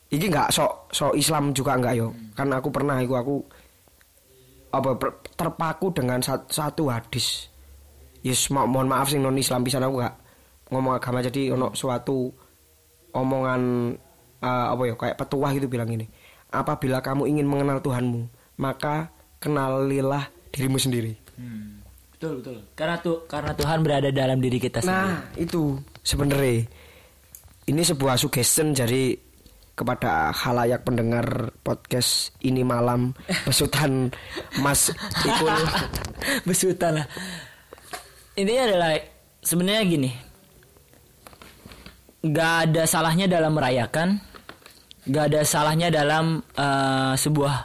Ini 0.08 0.26
nggak 0.30 0.52
sok 0.54 0.94
sok 0.94 1.14
Islam 1.16 1.52
juga 1.52 1.76
nggak 1.80 1.96
yo. 1.96 2.14
Kan 2.36 2.52
aku 2.54 2.70
pernah 2.72 3.00
itu 3.02 3.16
aku 3.16 3.44
apa 4.72 5.00
terpaku 5.36 5.96
dengan 5.96 6.20
sat- 6.20 6.52
satu 6.52 6.92
hadis. 6.92 7.50
Yes 8.22 8.52
ma- 8.52 8.68
mohon 8.68 8.92
maaf 8.92 9.10
sih 9.10 9.20
non 9.20 9.36
Islam 9.40 9.64
bisa 9.64 9.80
aku 9.80 10.00
nggak 10.04 10.27
ngomong 10.72 11.00
agama 11.00 11.24
jadi 11.24 11.56
ono 11.56 11.72
suatu 11.74 12.32
omongan 13.16 13.62
eh, 14.44 14.68
apa 14.74 14.82
ya 14.88 14.94
kayak 14.96 15.18
petuah 15.18 15.52
gitu 15.56 15.68
bilang 15.72 15.90
ini 15.92 16.06
apabila 16.52 17.00
kamu 17.04 17.28
ingin 17.28 17.48
mengenal 17.48 17.80
Tuhanmu 17.80 18.28
maka 18.60 19.12
kenalilah 19.40 20.28
dirimu 20.52 20.80
sendiri 20.82 21.14
betul 22.18 22.42
betul. 22.42 22.58
Karena 22.74 22.98
tuh 22.98 23.30
karena 23.30 23.54
Tuhan 23.54 23.86
berada 23.86 24.10
dalam 24.10 24.42
diri 24.42 24.58
kita 24.58 24.82
sendiri. 24.82 24.98
nah 25.06 25.22
itu 25.38 25.78
sebenarnya 26.02 26.66
ini 27.70 27.82
sebuah 27.86 28.18
suggestion 28.18 28.74
jadi 28.74 29.14
kepada 29.78 30.34
halayak 30.34 30.82
pendengar 30.82 31.54
podcast 31.62 32.34
ini 32.42 32.66
malam 32.66 33.14
pesutan 33.46 34.10
Mas 34.58 34.90
Ikul 35.22 35.54
Besutan 36.50 36.98
lah. 36.98 37.08
Intinya 38.34 38.64
adalah 38.74 38.92
sebenarnya 39.46 39.84
gini. 39.86 40.10
Gak 42.34 42.54
ada 42.68 42.84
salahnya 42.84 43.26
dalam 43.30 43.56
merayakan. 43.56 44.20
Gak 45.08 45.32
ada 45.32 45.42
salahnya 45.48 45.88
dalam 45.88 46.44
eh, 46.56 47.14
sebuah 47.16 47.56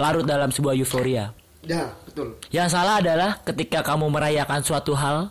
larut 0.00 0.24
dalam 0.24 0.48
sebuah 0.48 0.74
euforia. 0.74 1.28
ya 1.60 1.92
betul 2.08 2.40
Yang 2.48 2.68
salah 2.72 3.04
adalah 3.04 3.30
ketika 3.44 3.84
kamu 3.84 4.08
merayakan 4.08 4.64
suatu 4.64 4.96
hal 4.96 5.28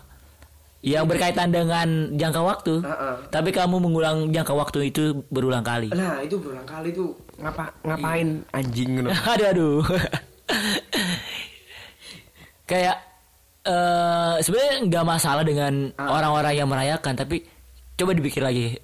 yang 0.80 1.04
berkaitan 1.10 1.52
dengan 1.52 2.16
jangka 2.16 2.40
waktu, 2.40 2.74
Heeh. 2.80 3.16
tapi 3.34 3.52
kamu 3.52 3.84
mengulang 3.84 4.32
jangka 4.32 4.54
waktu 4.56 4.94
itu 4.94 5.26
berulang 5.28 5.60
kali. 5.66 5.92
Nah 5.92 6.24
itu 6.24 6.40
berulang 6.40 6.64
kali 6.64 6.96
tuh 6.96 7.12
ngapa 7.36 7.68
ngapain 7.84 8.46
anjing 8.56 8.90
gitu. 9.04 9.10
aduh 9.36 9.48
aduh. 9.52 9.80
Kayak 12.64 12.98
eh 13.66 14.36
sebenarnya 14.40 14.76
nggak 14.88 15.06
masalah 15.06 15.44
dengan 15.44 15.74
orang-orang 15.98 16.54
yang 16.56 16.70
merayakan, 16.70 17.14
tapi 17.18 17.44
coba 18.00 18.16
dipikir 18.16 18.40
lagi 18.40 18.80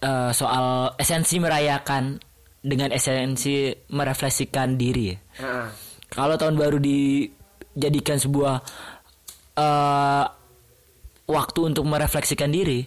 eh, 0.00 0.30
soal 0.32 0.96
esensi 0.96 1.36
merayakan 1.36 2.16
dengan 2.64 2.90
esensi 2.90 3.70
merefleksikan 3.92 4.74
diri. 4.74 5.12
ya. 5.12 5.16
Heeh. 5.44 5.68
Kalau 6.08 6.34
tahun 6.40 6.56
baru 6.56 6.80
dijadikan 6.80 8.16
sebuah 8.16 8.54
eh 9.58 10.24
waktu 11.28 11.60
untuk 11.60 11.84
merefleksikan 11.84 12.48
diri, 12.48 12.80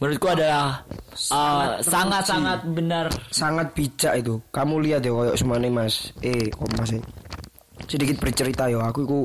menurutku 0.00 0.32
adalah 0.32 0.82
eh, 1.12 1.70
sangat-sangat 1.84 2.64
benar. 2.72 3.12
Sangat 3.28 3.76
bijak 3.76 4.24
itu. 4.24 4.40
Kamu 4.48 4.80
lihat 4.80 5.04
ya 5.04 5.12
koyok 5.12 5.36
semane 5.36 5.68
Mas. 5.68 6.10
Eh, 6.24 6.48
kok 6.48 6.70
Mas. 6.80 6.96
eh. 6.96 7.04
Sedikit 7.84 8.16
bercerita 8.16 8.64
ya, 8.72 8.80
aku 8.80 9.04
itu 9.04 9.18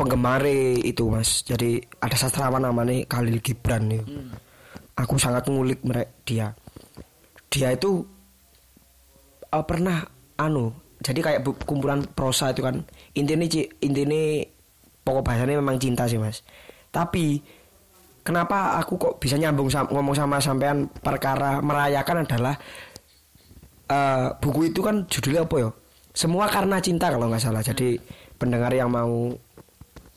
penggemar 0.00 0.40
itu 0.48 1.04
Mas. 1.12 1.44
Jadi 1.44 1.76
ada 2.00 2.16
sastrawan 2.16 2.64
namanya 2.64 3.04
Khalil 3.04 3.38
Gibran 3.44 3.92
ya. 3.92 4.02
Aku 4.98 5.16
sangat 5.16 5.48
ngulik 5.48 5.80
mereka 5.84 6.12
dia. 6.24 6.46
Dia 7.48 7.72
itu 7.72 8.04
eh, 9.52 9.64
pernah 9.64 10.04
anu 10.40 10.72
jadi 11.02 11.18
kayak 11.18 11.40
kumpulan 11.66 12.06
prosa 12.14 12.54
itu 12.54 12.62
kan. 12.62 12.78
Intinya 13.18 13.44
intinya 13.82 14.22
pokok 15.02 15.22
bahasanya 15.26 15.58
memang 15.58 15.76
cinta 15.82 16.06
sih 16.06 16.16
mas. 16.16 16.46
Tapi 16.94 17.42
kenapa 18.22 18.78
aku 18.78 18.94
kok 18.96 19.14
bisa 19.18 19.34
nyambung 19.34 19.66
sam- 19.66 19.90
ngomong 19.90 20.14
sama 20.14 20.38
sampean 20.38 20.86
perkara 20.86 21.58
merayakan 21.58 22.22
adalah 22.22 22.54
eh, 23.90 24.28
buku 24.38 24.70
itu 24.70 24.80
kan 24.80 25.02
judulnya 25.10 25.42
apa 25.42 25.56
ya? 25.58 25.70
Semua 26.14 26.46
karena 26.46 26.78
cinta 26.78 27.10
kalau 27.10 27.26
nggak 27.26 27.42
salah. 27.42 27.66
Jadi 27.66 27.98
pendengar 28.38 28.70
yang 28.70 28.94
mau 28.94 29.34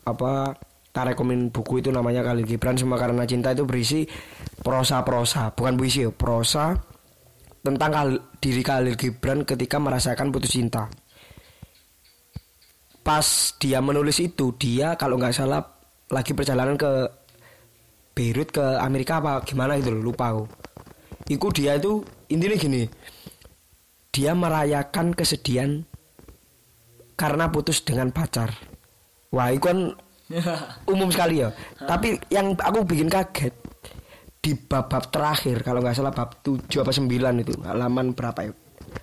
apa 0.05 0.53
tak 0.95 1.11
rekomen 1.11 1.51
buku 1.51 1.83
itu 1.83 1.91
namanya 1.91 2.23
Khalil 2.23 2.47
Gibran 2.47 2.79
Semua 2.79 2.95
Karena 2.95 3.27
Cinta 3.27 3.51
itu 3.51 3.67
berisi 3.67 4.07
prosa-prosa, 4.63 5.51
bukan 5.51 5.75
puisi 5.75 6.07
ya, 6.07 6.09
prosa 6.15 6.71
tentang 7.59 7.91
Khalil- 7.91 8.23
diri 8.39 8.63
Khalil 8.63 8.95
Gibran 8.95 9.43
ketika 9.43 9.75
merasakan 9.75 10.31
putus 10.31 10.55
cinta. 10.55 10.87
Pas 13.03 13.27
dia 13.59 13.83
menulis 13.83 14.23
itu, 14.23 14.55
dia 14.55 14.95
kalau 14.95 15.19
nggak 15.19 15.35
salah 15.35 15.61
lagi 16.07 16.31
perjalanan 16.31 16.79
ke 16.79 17.11
Beirut 18.15 18.55
ke 18.55 18.63
Amerika 18.79 19.19
apa 19.19 19.43
gimana 19.43 19.75
itu 19.75 19.91
loh, 19.91 20.15
lupa 20.15 20.31
aku. 20.31 20.47
Iku 21.27 21.51
dia 21.51 21.75
itu 21.75 22.07
intinya 22.31 22.55
gini. 22.55 22.87
Dia 24.15 24.31
merayakan 24.31 25.11
kesedihan 25.11 25.83
karena 27.19 27.51
putus 27.51 27.83
dengan 27.83 28.15
pacar. 28.15 28.55
Wah, 29.35 29.51
itu 29.51 29.67
kan 29.67 29.91
umum 30.91 31.09
sekali 31.13 31.45
ya. 31.45 31.49
Tapi 31.77 32.17
yang 32.33 32.57
aku 32.57 32.85
bikin 32.85 33.09
kaget 33.09 33.53
di 34.41 34.53
bab-bab 34.53 35.09
terakhir 35.09 35.65
kalau 35.65 35.81
nggak 35.81 35.97
salah 35.97 36.13
bab 36.13 36.37
7 36.45 36.69
apa 36.85 36.91
9 36.93 37.41
itu 37.41 37.53
halaman 37.65 38.13
berapa 38.13 38.39
ya? 38.45 38.51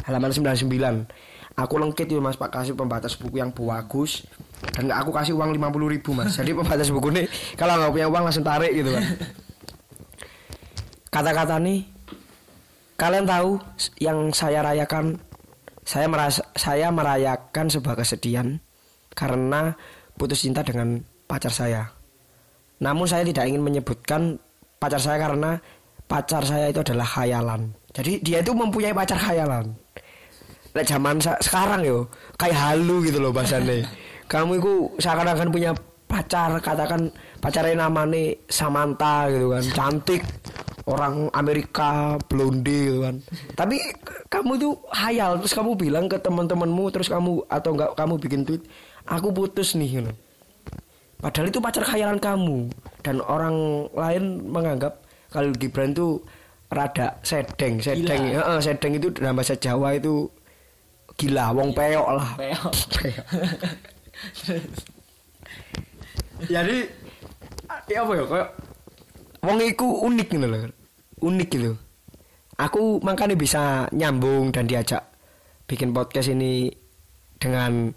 Halaman 0.07 0.31
99. 0.31 0.71
Aku 1.53 1.77
lengkit 1.77 2.09
itu 2.09 2.17
Mas 2.23 2.41
Pak 2.41 2.49
kasih 2.49 2.73
pembatas 2.73 3.13
buku 3.13 3.37
yang 3.37 3.53
bagus 3.53 4.25
dan 4.73 4.89
aku 4.89 5.13
kasih 5.13 5.37
uang 5.37 5.53
50 5.53 5.95
ribu 5.95 6.11
Mas. 6.17 6.35
Jadi 6.39 6.57
pembatas 6.57 6.89
buku 6.89 7.13
ini 7.13 7.23
kalau 7.59 7.77
nggak 7.77 7.93
punya 7.93 8.07
uang 8.09 8.23
langsung 8.25 8.47
tarik 8.47 8.73
gitu 8.73 8.91
kan. 8.95 9.05
Kata-kata 11.13 11.61
nih 11.61 11.85
kalian 12.97 13.27
tahu 13.29 13.61
yang 14.01 14.33
saya 14.33 14.65
rayakan 14.65 15.21
saya 15.83 16.07
merasa 16.07 16.47
saya 16.55 16.89
merayakan 16.95 17.67
sebuah 17.67 17.99
kesedihan 18.01 18.63
karena 19.13 19.75
putus 20.17 20.47
cinta 20.47 20.63
dengan 20.63 21.03
pacar 21.33 21.49
saya. 21.49 21.89
Namun 22.85 23.09
saya 23.09 23.25
tidak 23.25 23.49
ingin 23.49 23.65
menyebutkan 23.65 24.37
pacar 24.77 25.01
saya 25.01 25.17
karena 25.17 25.57
pacar 26.05 26.45
saya 26.45 26.69
itu 26.69 26.85
adalah 26.85 27.09
khayalan. 27.09 27.73
Jadi 27.97 28.21
dia 28.21 28.45
itu 28.45 28.53
mempunyai 28.53 28.93
pacar 28.93 29.17
khayalan. 29.17 29.73
Lek 30.77 30.85
zaman 30.85 31.17
sekarang 31.21 31.81
yo 31.89 32.05
kayak 32.37 32.57
halu 32.57 33.01
gitu 33.09 33.17
loh 33.17 33.33
bahasanya. 33.33 33.89
Kamu 34.29 34.61
itu 34.61 34.73
seakan-akan 35.01 35.49
punya 35.49 35.73
pacar 36.13 36.61
katakan 36.61 37.09
pacarnya 37.41 37.89
namanya 37.89 38.37
Samantha 38.53 39.33
gitu 39.33 39.49
kan 39.49 39.65
cantik 39.73 40.21
orang 40.85 41.33
Amerika 41.33 42.21
blonde 42.29 42.69
gitu 42.69 43.01
kan 43.01 43.17
tapi 43.57 43.81
kamu 44.29 44.61
tuh 44.61 44.77
hayal 44.93 45.41
terus 45.41 45.57
kamu 45.57 45.73
bilang 45.73 46.13
ke 46.13 46.21
teman-temanmu 46.21 46.93
terus 46.93 47.09
kamu 47.09 47.49
atau 47.49 47.73
enggak 47.73 47.97
kamu 47.97 48.15
bikin 48.21 48.45
tweet 48.45 48.63
aku 49.09 49.33
putus 49.33 49.73
nih 49.73 50.05
gitu. 50.05 50.13
Padahal 51.23 51.49
itu 51.49 51.63
pacar 51.63 51.87
khayalan 51.87 52.19
kamu. 52.19 52.67
Dan 53.07 53.23
orang 53.23 53.87
lain 53.95 54.43
menganggap 54.51 55.01
kalau 55.31 55.55
Gibran 55.55 55.95
tuh 55.95 56.19
rada 56.69 57.15
sedeng 57.23 57.79
sedeng. 57.79 58.35
Heeh, 58.35 58.59
sedeng 58.59 58.99
itu 58.99 59.09
dalam 59.15 59.39
bahasa 59.39 59.55
Jawa 59.55 59.95
itu 59.95 60.27
gila 61.17 61.55
wong 61.55 61.71
peok 61.71 62.09
lah. 62.19 62.31
Peok. 62.35 62.73
jadi 66.53 66.79
ya 67.89 68.03
apa 68.03 68.13
ya 68.15 68.25
kayak 68.25 68.49
wong 69.43 69.59
iku 69.63 69.87
unik 70.07 70.29
gitu 70.33 70.47
loh 70.47 70.61
unik 71.23 71.49
gitu. 71.55 71.73
Aku 72.61 73.01
makanya 73.03 73.35
bisa 73.35 73.89
nyambung 73.91 74.53
dan 74.53 74.69
diajak 74.69 75.03
bikin 75.67 75.95
podcast 75.95 76.31
ini 76.31 76.69
dengan 77.41 77.91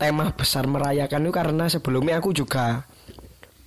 tema 0.00 0.32
besar 0.32 0.64
merayakan 0.64 1.28
itu 1.28 1.32
karena 1.36 1.64
sebelumnya 1.68 2.16
aku 2.24 2.32
juga 2.32 2.88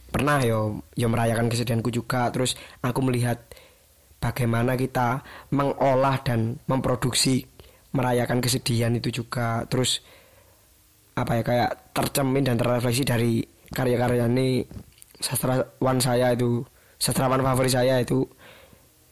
pernah 0.09 0.41
yo 0.41 0.81
yo 0.97 1.05
merayakan 1.05 1.45
kesedihanku 1.45 1.93
juga 1.93 2.33
terus 2.33 2.57
aku 2.81 3.05
melihat 3.05 3.37
bagaimana 4.17 4.73
kita 4.73 5.21
mengolah 5.53 6.25
dan 6.25 6.57
memproduksi 6.65 7.45
merayakan 7.93 8.41
kesedihan 8.41 8.97
itu 8.97 9.13
juga 9.13 9.61
terus 9.69 10.01
apa 11.13 11.37
ya 11.37 11.43
kayak 11.45 11.71
tercemin 11.93 12.41
dan 12.49 12.57
terrefleksi 12.57 13.05
dari 13.05 13.45
karya-karya 13.69 14.25
ini 14.25 14.65
sastrawan 15.21 16.01
saya 16.01 16.33
itu 16.33 16.65
sastrawan 16.97 17.45
favorit 17.45 17.73
saya 17.77 18.01
itu 18.01 18.25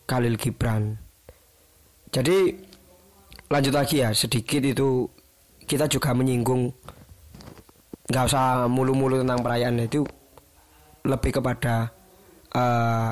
Khalil 0.10 0.36
Gibran. 0.42 0.98
Jadi 2.10 2.52
lanjut 3.48 3.74
lagi 3.78 4.02
ya 4.02 4.10
sedikit 4.12 4.66
itu 4.66 5.06
kita 5.70 5.86
juga 5.86 6.12
menyinggung 6.18 6.74
nggak 8.10 8.26
usah 8.26 8.66
mulu-mulu 8.66 9.22
tentang 9.22 9.44
perayaan 9.44 9.84
itu 9.84 10.02
lebih 11.06 11.42
kepada 11.42 11.90
eh, 12.54 13.12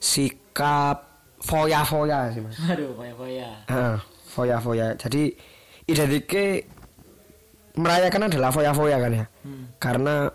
sikap 0.00 1.06
foya-foya 1.40 2.32
sih 2.32 2.42
mas. 2.42 2.56
Aduh, 2.66 2.96
foya-foya. 2.96 3.48
Heeh, 3.70 3.96
foya-foya. 4.32 4.86
Jadi 4.98 5.32
identike 5.86 6.66
merayakan 7.76 8.32
adalah 8.32 8.50
foya-foya 8.50 8.96
kan 8.98 9.12
ya. 9.12 9.26
Karena 9.78 10.26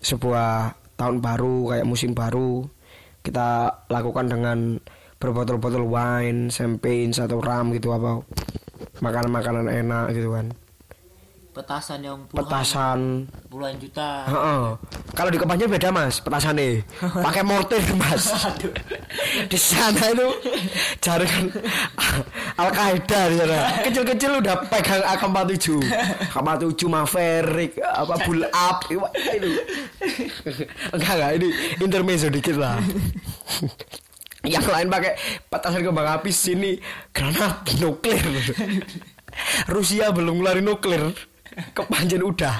sebuah 0.00 0.74
tahun 0.96 1.20
baru 1.20 1.76
kayak 1.76 1.88
musim 1.88 2.16
baru 2.16 2.64
kita 3.20 3.68
lakukan 3.92 4.32
dengan 4.32 4.80
berbotol-botol 5.20 5.84
wine, 5.84 6.48
champagne 6.48 7.12
atau 7.12 7.36
ram 7.44 7.68
gitu 7.76 7.92
apa 7.92 8.24
makanan-makanan 9.04 9.68
enak 9.68 10.16
gitu 10.16 10.32
kan. 10.32 10.56
Petasan 11.50 11.98
yang 11.98 12.30
puluhan, 12.30 12.46
Petasan. 12.46 12.98
puluhan 13.50 13.74
juta. 13.74 14.22
Heeh. 14.22 14.64
Kalau 15.10 15.30
di 15.34 15.38
Kepanjen 15.38 15.66
beda 15.66 15.90
mas, 15.90 16.22
petasannya 16.22 16.86
pakai 17.26 17.42
mortir 17.42 17.82
mas. 17.98 18.30
di 19.50 19.58
sana 19.58 20.14
itu 20.14 20.30
jaringan 21.02 21.50
Al 22.54 22.70
Qaeda 22.70 23.20
di 23.26 23.36
sana. 23.36 23.58
Kecil-kecil 23.82 24.38
udah 24.38 24.62
pegang 24.70 25.02
AK-47, 25.02 25.66
AK-47 26.30 26.80
Maverick, 26.86 27.72
apa 27.82 28.14
Bull 28.22 28.46
Up, 28.46 28.86
itu. 28.86 29.50
enggak 30.94 31.12
enggak 31.18 31.30
ini 31.34 31.48
intermezzo 31.82 32.30
dikit 32.30 32.62
lah. 32.62 32.78
Yang 34.46 34.70
lain 34.70 34.86
pakai 34.86 35.18
petasan 35.50 35.82
kembang 35.82 36.14
api 36.14 36.30
sini 36.30 36.78
granat 37.10 37.66
nuklir. 37.82 38.22
Rusia 39.66 40.14
belum 40.14 40.38
ngeluarin 40.38 40.64
nuklir. 40.64 41.10
Kepanjen 41.72 42.22
udah 42.22 42.56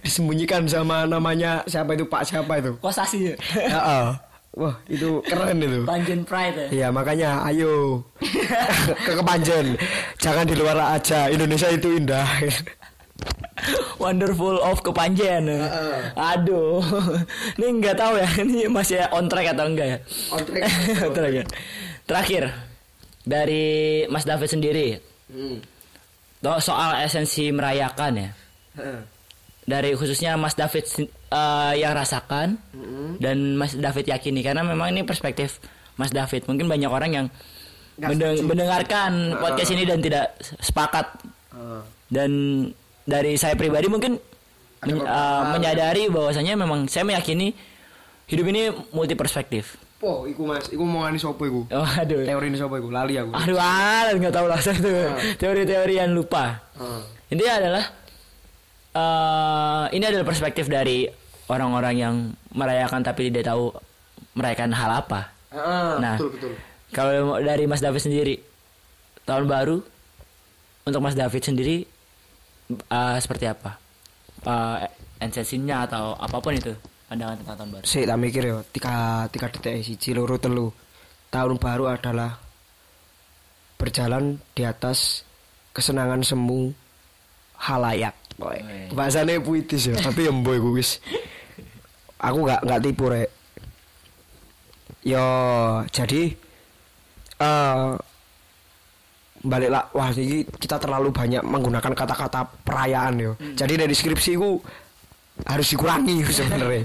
disembunyikan 0.00 0.66
sama 0.66 1.04
namanya 1.04 1.62
siapa 1.64 1.92
itu 1.92 2.04
Pak 2.04 2.22
siapa 2.22 2.58
itu? 2.58 2.74
Kosasi 2.78 3.32
ya. 3.32 3.34
Heeh. 3.54 4.06
Wah, 4.52 4.76
itu 4.84 5.24
keren 5.24 5.64
itu. 5.64 5.80
Panjen 5.88 6.28
Pride 6.28 6.56
ya. 6.56 6.68
Iya, 6.68 6.86
makanya 6.92 7.40
ayo 7.48 8.04
ke 9.08 9.12
Kepanjen. 9.16 9.80
Jangan 10.20 10.44
di 10.44 10.52
luar 10.52 10.76
aja. 10.92 11.32
Indonesia 11.32 11.72
itu 11.72 11.88
indah. 11.96 12.28
Wonderful 13.96 14.60
of 14.60 14.84
Kepanjen. 14.84 15.48
Aduh. 16.12 16.82
Ini 17.56 17.66
nggak 17.80 17.96
tahu 17.96 18.20
ya. 18.20 18.28
Ini 18.44 18.68
masih 18.68 19.00
on 19.08 19.24
track 19.24 19.56
atau 19.56 19.64
enggak 19.64 19.86
ya? 19.88 19.98
On 20.28 20.42
track. 20.42 20.62
On 21.06 21.12
track 21.14 21.32
ya. 21.32 21.44
Terakhir 22.04 22.42
dari 23.22 23.64
Mas 24.10 24.26
David 24.26 24.50
sendiri. 24.50 24.86
Do- 25.32 25.62
Soal 26.58 27.00
esensi 27.00 27.48
merayakan 27.48 28.12
ya. 28.18 28.30
Dari 29.62 29.94
khususnya 29.94 30.34
Mas 30.34 30.52
David 30.52 30.82
eh, 31.30 31.72
yang 31.78 31.94
rasakan 31.94 32.58
dan 33.18 33.54
Mas 33.54 33.72
David 33.72 34.10
yakini. 34.10 34.42
Karena 34.42 34.60
memang 34.60 34.90
ini 34.90 35.02
perspektif 35.02 35.62
Mas 35.94 36.10
David. 36.10 36.44
Mungkin 36.44 36.66
banyak 36.66 36.90
orang 36.90 37.10
yang 37.12 37.26
mendeng- 37.96 38.42
mendengarkan 38.42 39.10
podcast 39.38 39.70
ini 39.70 39.84
dan 39.84 40.02
tidak 40.02 40.34
sepakat. 40.58 41.06
Dan 42.08 42.30
dari 43.02 43.34
saya 43.34 43.54
pribadi 43.54 43.86
mungkin 43.86 44.18
men- 44.82 45.00
uh, 45.00 45.52
menyadari 45.52 46.10
bahwasanya 46.10 46.54
memang 46.54 46.84
saya 46.86 47.02
meyakini 47.02 47.54
hidup 48.26 48.46
ini 48.48 48.62
multi 48.90 49.14
perspektif. 49.14 49.78
Oh, 50.02 50.26
iku 50.26 50.42
Mas, 50.42 50.66
iku 50.66 50.82
ngomongani 50.82 51.14
sopo 51.14 51.46
iku? 51.46 51.62
Oh, 51.70 51.86
aduh. 51.86 52.26
Teori 52.26 52.50
ini 52.50 52.58
sopo 52.58 52.74
iku? 52.74 52.90
Lali 52.90 53.14
aku. 53.14 53.30
Aduh, 53.30 53.54
ah, 53.54 54.10
nggak 54.10 54.34
tahu 54.34 54.46
lah 54.50 54.58
saya 54.58 54.74
itu 54.74 54.90
teori-teori 55.38 55.94
yang 56.02 56.10
lupa. 56.10 56.58
Heeh. 56.74 57.02
Intinya 57.30 57.54
adalah 57.62 57.84
eh 58.92 59.84
ini 59.96 60.04
adalah 60.04 60.26
perspektif 60.26 60.66
dari 60.66 61.06
orang-orang 61.48 61.94
yang 61.96 62.14
merayakan 62.52 63.00
tapi 63.00 63.30
tidak 63.30 63.54
tahu 63.54 63.70
merayakan 64.34 64.74
hal 64.74 64.90
apa. 65.06 65.30
Heeh, 65.54 65.92
Nah, 66.02 66.18
betul 66.18 66.30
betul. 66.34 66.52
Kalau 66.92 67.38
dari 67.38 67.64
Mas 67.70 67.80
David 67.80 68.02
sendiri, 68.02 68.36
tahun 69.22 69.46
baru 69.46 69.80
untuk 70.82 71.00
Mas 71.00 71.14
David 71.14 71.46
sendiri 71.46 71.86
eh, 72.74 73.16
seperti 73.22 73.46
apa? 73.46 73.78
Eh 74.42 74.78
esensinya 75.22 75.86
atau 75.86 76.18
apa 76.18 76.42
pun 76.42 76.50
itu 76.50 76.74
pandangan 77.12 77.36
tentang 77.44 77.56
tahun 77.60 77.70
baru. 77.76 77.84
Sik 77.84 78.04
tak 78.08 78.18
mikir 78.18 78.42
yo, 78.48 78.58
tiga 78.72 78.94
tiga 79.28 79.46
detik 79.52 79.84
siji 79.84 80.16
loro 80.16 80.40
telu. 80.40 80.72
Tahun 81.28 81.56
baru 81.60 81.92
adalah 81.92 82.40
berjalan 83.76 84.40
di 84.56 84.64
atas 84.64 85.28
kesenangan 85.76 86.24
semu 86.24 86.72
halayak. 87.60 88.16
Woi. 88.40 88.88
Bahasanya 88.96 89.44
puitis 89.44 89.92
ya, 89.92 89.96
tapi 90.00 90.24
yang 90.24 90.40
boy 90.40 90.56
wis. 90.72 90.96
aku 92.22 92.38
nggak 92.46 92.60
nggak 92.62 92.82
tipu 92.86 93.04
rek 93.10 93.30
yo 95.02 95.26
jadi 95.90 96.22
eh 97.42 97.90
balik 99.42 99.70
lah 99.74 99.84
wah 99.90 100.14
ini 100.14 100.46
kita 100.46 100.78
terlalu 100.78 101.10
banyak 101.10 101.42
menggunakan 101.42 101.92
kata-kata 101.98 102.46
perayaan 102.62 103.14
yo 103.18 103.32
jadi 103.58 103.74
dari 103.74 103.90
skripsi 103.90 104.38
ku 104.38 104.62
harus 105.48 105.66
dikurangi 105.72 106.16
sebenarnya 106.38 106.84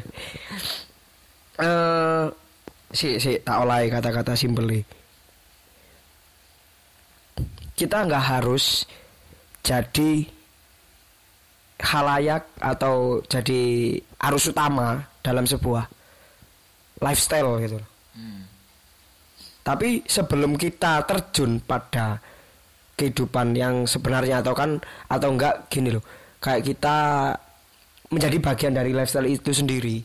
eh 1.58 2.26
si 2.94 3.20
si 3.20 3.36
tak 3.44 3.58
oleh 3.68 3.92
kata-kata 3.92 4.34
simple 4.38 4.84
kita 7.78 7.98
nggak 8.08 8.26
harus 8.26 8.88
jadi 9.62 10.26
halayak 11.78 12.50
atau 12.58 13.22
jadi 13.30 13.94
arus 14.26 14.50
utama 14.50 14.98
dalam 15.22 15.46
sebuah 15.46 15.86
lifestyle 17.06 17.62
gitu 17.62 17.78
loh. 17.78 17.90
Tapi 19.62 20.08
sebelum 20.08 20.56
kita 20.56 21.04
terjun 21.06 21.60
pada 21.62 22.18
kehidupan 22.98 23.54
yang 23.54 23.84
sebenarnya 23.84 24.42
atau 24.42 24.56
kan 24.56 24.80
atau 25.12 25.30
enggak 25.36 25.68
gini 25.70 25.94
loh. 25.94 26.04
Kayak 26.40 26.74
kita 26.74 26.98
menjadi 28.14 28.38
bagian 28.40 28.74
dari 28.76 28.92
lifestyle 28.96 29.28
itu 29.28 29.52
sendiri. 29.52 30.04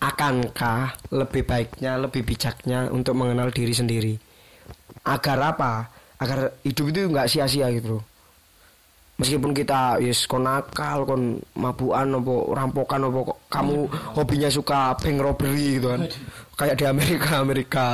Akankah 0.00 1.12
lebih 1.12 1.44
baiknya, 1.44 2.00
lebih 2.00 2.24
bijaknya 2.24 2.88
untuk 2.88 3.16
mengenal 3.16 3.52
diri 3.52 3.74
sendiri? 3.76 4.14
Agar 5.04 5.38
apa? 5.56 5.88
Agar 6.20 6.56
hidup 6.64 6.92
itu 6.92 7.00
enggak 7.08 7.28
sia-sia 7.28 7.68
gitu 7.72 8.00
loh 8.00 8.04
meskipun 9.20 9.52
kita 9.52 10.00
yes 10.00 10.24
kon 10.24 10.48
nakal 10.48 11.04
kon 11.04 11.36
mabukan 11.60 12.08
opo 12.16 12.56
rampokan 12.56 13.04
opo 13.12 13.20
kok 13.28 13.38
kamu 13.52 13.84
hobinya 14.16 14.48
suka 14.48 14.96
bank 14.96 15.20
robbery 15.20 15.76
gitu 15.76 15.92
kan 15.92 16.08
kayak 16.56 16.80
di 16.80 16.84
Amerika 16.88 17.30
Amerika 17.44 17.86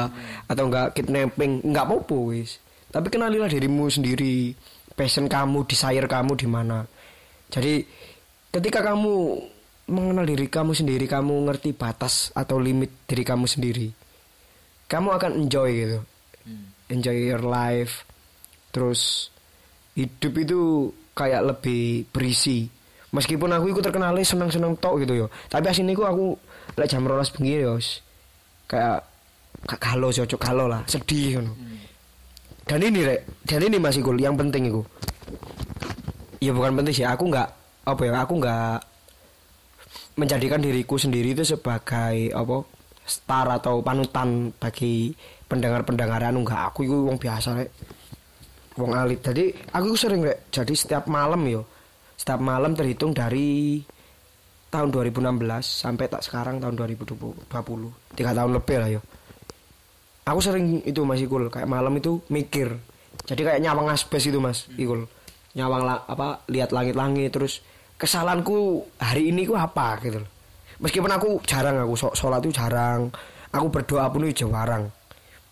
atau 0.47 0.70
enggak 0.70 0.95
kidnapping 0.95 1.66
enggak 1.66 1.82
apa-apa 1.91 2.16
wis 2.30 2.62
tapi 2.95 3.11
kenalilah 3.11 3.51
dirimu 3.51 3.91
sendiri 3.91 4.55
passion 4.95 5.26
kamu 5.26 5.66
desire 5.66 6.07
kamu 6.07 6.39
di 6.39 6.47
mana 6.47 6.87
jadi 7.51 7.82
ketika 8.57 8.80
kamu 8.80 9.44
mengenal 9.86 10.24
diri 10.26 10.46
kamu 10.50 10.72
sendiri 10.74 11.07
kamu 11.07 11.46
ngerti 11.46 11.76
batas 11.76 12.34
atau 12.34 12.59
limit 12.59 13.07
diri 13.07 13.22
kamu 13.22 13.46
sendiri 13.46 13.88
kamu 14.86 15.18
akan 15.18 15.32
enjoy 15.42 15.70
gitu. 15.74 15.98
Enjoy 16.86 17.16
your 17.18 17.42
life. 17.42 18.07
Terus 18.70 19.34
hidup 19.98 20.32
itu 20.38 20.61
kayak 21.11 21.42
lebih 21.42 22.07
berisi. 22.14 22.70
Meskipun 23.11 23.50
aku 23.50 23.74
ikut 23.74 23.82
terkenalnya 23.82 24.22
senang-senang 24.22 24.78
tok 24.78 25.02
gitu 25.02 25.26
yo. 25.26 25.28
Tapi 25.50 25.66
asini 25.66 25.94
aku 25.94 26.07
aku 26.07 26.26
lek 26.78 26.86
jam 26.86 27.02
rolas 27.02 27.34
bengi 27.34 27.62
yo 27.62 27.78
kayak 28.66 28.98
galau 29.78 30.11
cocok 30.11 30.40
galau 30.42 30.66
lah 30.66 30.82
sedih 30.86 31.38
gitu 31.38 31.52
dan 32.66 32.82
ini 32.82 33.07
rek. 33.07 33.46
Dan 33.46 33.62
ini 33.62 33.78
masih 33.78 34.02
cool 34.02 34.18
yang 34.18 34.34
penting 34.34 34.66
itu 34.70 34.82
ya 36.42 36.50
bukan 36.50 36.82
penting 36.82 36.94
sih 36.94 37.07
aku 37.07 37.30
nggak 37.30 37.48
apa 37.87 38.03
ya 38.03 38.26
aku 38.26 38.34
nggak 38.43 38.78
menjadikan 40.18 40.59
diriku 40.59 40.99
sendiri 40.99 41.37
itu 41.37 41.45
sebagai 41.47 42.34
apa 42.34 42.66
star 43.07 43.47
atau 43.55 43.80
panutan 43.87 44.51
bagi 44.59 45.14
pendengar-pendengar 45.47 46.26
anu 46.26 46.43
enggak 46.43 46.74
aku 46.74 46.82
itu 46.82 47.07
wong 47.07 47.16
biasa 47.16 47.49
rek. 47.55 47.70
Wong 48.76 48.93
alit. 48.93 49.22
Jadi 49.22 49.55
aku 49.72 49.95
sering 49.95 50.26
rek 50.26 50.51
jadi 50.51 50.74
setiap 50.74 51.07
malam 51.07 51.41
yo. 51.47 51.62
Setiap 52.18 52.43
malam 52.43 52.74
terhitung 52.74 53.14
dari 53.14 53.80
tahun 54.72 54.91
2016 54.91 55.22
sampai 55.62 56.11
tak 56.11 56.26
sekarang 56.26 56.59
tahun 56.59 56.74
2020 56.74 57.47
tiga 58.18 58.30
tahun 58.34 58.51
lebih 58.53 58.76
lah 58.82 58.91
yo. 58.91 59.01
Aku 60.26 60.43
sering 60.43 60.82
itu 60.82 61.07
mas 61.07 61.22
Ikul. 61.22 61.47
Kayak 61.49 61.70
malam 61.70 61.95
itu 61.95 62.18
mikir. 62.26 62.74
Jadi 63.30 63.47
kayak 63.47 63.62
nyawang 63.62 63.95
asbes 63.95 64.26
itu 64.26 64.43
mas 64.43 64.66
Ikul. 64.74 65.07
Nyawang 65.55 65.82
la- 65.87 66.05
apa 66.11 66.43
lihat 66.51 66.74
langit-langit 66.74 67.30
terus 67.30 67.62
kesalahanku 67.97 68.84
hari 69.01 69.32
ini 69.32 69.49
ku 69.49 69.57
apa 69.57 70.01
gitu 70.05 70.20
meskipun 70.80 71.11
aku 71.12 71.40
jarang 71.49 71.80
aku 71.80 71.94
sholat 72.12 72.40
itu 72.44 72.53
jarang. 72.53 73.09
Aku 73.55 73.72
berdoa 73.72 74.12
pun 74.12 74.28
itu 74.28 74.44
jarang 74.44 74.92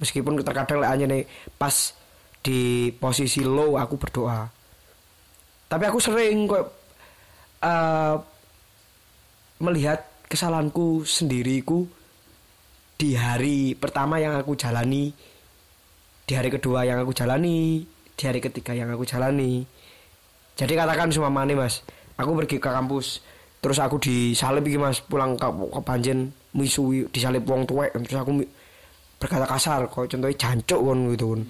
meskipun 0.03 0.43
terkadang 0.45 0.85
hanya 0.85 1.07
nih 1.09 1.25
pas 1.57 1.95
di 2.45 2.93
posisi 2.93 3.41
low 3.41 3.81
aku 3.81 3.95
berdoa. 3.97 4.45
Tapi 5.65 5.85
aku 5.89 5.99
sering 6.03 6.45
kok 6.45 6.65
eh, 7.65 8.17
melihat 9.65 10.29
kesalahanku 10.29 11.09
sendiriku 11.09 11.89
di 12.95 13.17
hari 13.17 13.73
pertama 13.73 14.21
yang 14.21 14.37
aku 14.37 14.53
jalani 14.55 15.11
di 16.25 16.33
hari 16.37 16.53
kedua 16.53 16.85
yang 16.85 17.01
aku 17.01 17.17
jalani 17.17 17.85
di 18.15 18.23
hari 18.29 18.45
ketiga 18.45 18.77
yang 18.77 18.93
aku 18.93 19.09
jalani. 19.09 19.65
Jadi 20.55 20.73
katakan 20.77 21.11
semua 21.11 21.33
mas 21.33 21.83
aku 22.19 22.31
pergi 22.45 22.57
ke 22.59 22.71
kampus 22.71 23.21
terus 23.65 23.81
aku 23.81 23.97
disalib 23.97 24.65
iki 24.69 24.77
mas. 24.77 25.01
Pulang 25.01 25.41
ke, 25.41 25.49
ke 25.49 25.81
Banjen 25.81 26.35
misui 26.53 27.09
disalib 27.09 27.49
wong 27.49 27.65
tuwek. 27.65 27.93
Terus 27.95 28.21
aku 28.21 28.45
berkata 29.19 29.49
kasar 29.49 29.89
kok 29.89 30.05
contohnya 30.05 30.37
jancuk 30.37 30.81
kon 30.85 31.01
gitu 31.17 31.27
kan 31.33 31.43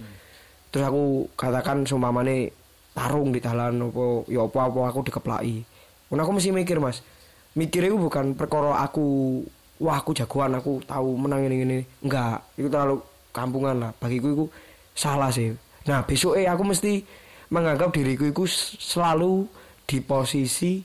terus 0.74 0.90
aku 0.90 1.30
katakan 1.38 1.86
sumpamane 1.86 2.50
tarung 2.90 3.30
di 3.30 3.38
dalan 3.38 3.78
opo 3.78 4.26
ya 4.26 4.42
apa 4.42 4.66
apa 4.66 4.90
aku 4.90 5.06
dikeplaki. 5.06 5.62
Mun 6.10 6.18
aku 6.18 6.34
mesti 6.34 6.50
mikir 6.50 6.82
mas. 6.82 6.98
Mikir 7.54 7.86
itu 7.86 7.94
bukan 7.94 8.34
perkara 8.34 8.82
aku 8.82 9.38
wah 9.78 10.02
aku 10.02 10.10
jagoan 10.18 10.58
aku 10.58 10.82
tahu 10.82 11.14
menang 11.14 11.46
ini 11.46 11.56
ini 11.62 11.78
enggak 12.02 12.42
itu 12.58 12.66
terlalu 12.66 12.98
kampungan 13.30 13.86
lah. 13.86 13.90
Bagiku 14.02 14.34
itu 14.34 14.44
salah 14.98 15.30
sih. 15.30 15.54
Nah 15.86 16.02
besok 16.02 16.42
eh 16.42 16.50
aku 16.50 16.66
mesti 16.66 17.06
menganggap 17.54 17.94
diriku 17.94 18.26
itu 18.26 18.42
selalu 18.82 19.46
di 19.84 20.00
posisi 20.00 20.80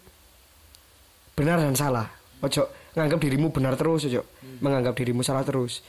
benar 1.36 1.64
dan 1.64 1.76
salah. 1.76 2.08
Ojo 2.44 2.92
nganggap 2.96 3.20
dirimu 3.20 3.52
benar 3.52 3.80
terus 3.80 4.08
ojo. 4.08 4.24
Menganggap 4.60 4.96
dirimu 5.00 5.24
salah 5.24 5.44
terus. 5.44 5.84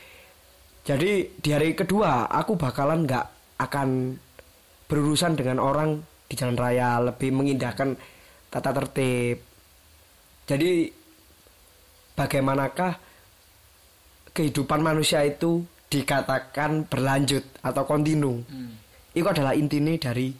Jadi 0.80 1.36
di 1.36 1.50
hari 1.52 1.76
kedua 1.76 2.30
aku 2.30 2.56
bakalan 2.56 3.04
nggak 3.04 3.26
akan 3.60 4.16
berurusan 4.88 5.36
dengan 5.36 5.60
orang 5.60 6.00
di 6.30 6.34
jalan 6.38 6.56
raya 6.56 6.98
lebih 7.02 7.34
mengindahkan 7.34 7.98
tata 8.50 8.70
tertib. 8.74 9.38
Jadi 10.46 10.90
bagaimanakah 12.14 12.92
kehidupan 14.34 14.80
manusia 14.82 15.22
itu 15.26 15.62
dikatakan 15.90 16.86
berlanjut 16.86 17.42
atau 17.62 17.82
kontinu? 17.86 18.42
Itu 19.14 19.26
adalah 19.26 19.58
intinya 19.58 19.94
dari 19.98 20.30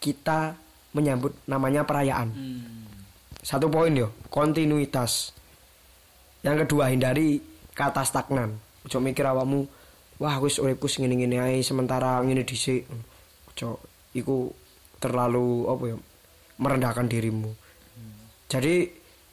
kita 0.00 0.69
menyambut 0.96 1.36
namanya 1.46 1.86
perayaan. 1.86 2.32
Satu 3.40 3.72
poin 3.72 3.92
yo 3.94 4.12
kontinuitas. 4.28 5.32
Yang 6.40 6.66
kedua 6.66 6.92
hindari 6.92 7.40
kata 7.76 8.04
stagnan. 8.04 8.56
Ojo 8.88 8.98
mikir 9.00 9.24
awakmu 9.28 9.68
wah 10.20 10.36
wis 10.40 10.60
uripku 10.60 10.88
sing 10.88 11.04
ngene-ngene 11.04 11.36
ae 11.40 11.56
sementara 11.60 12.20
ngene 12.24 12.44
dhisik. 12.44 12.88
Ojo 13.54 13.80
iku 14.16 14.52
terlalu 15.00 15.68
apa 15.68 15.84
ya 15.90 15.96
merendahkan 16.60 17.06
dirimu. 17.08 17.50
Jadi 18.50 18.88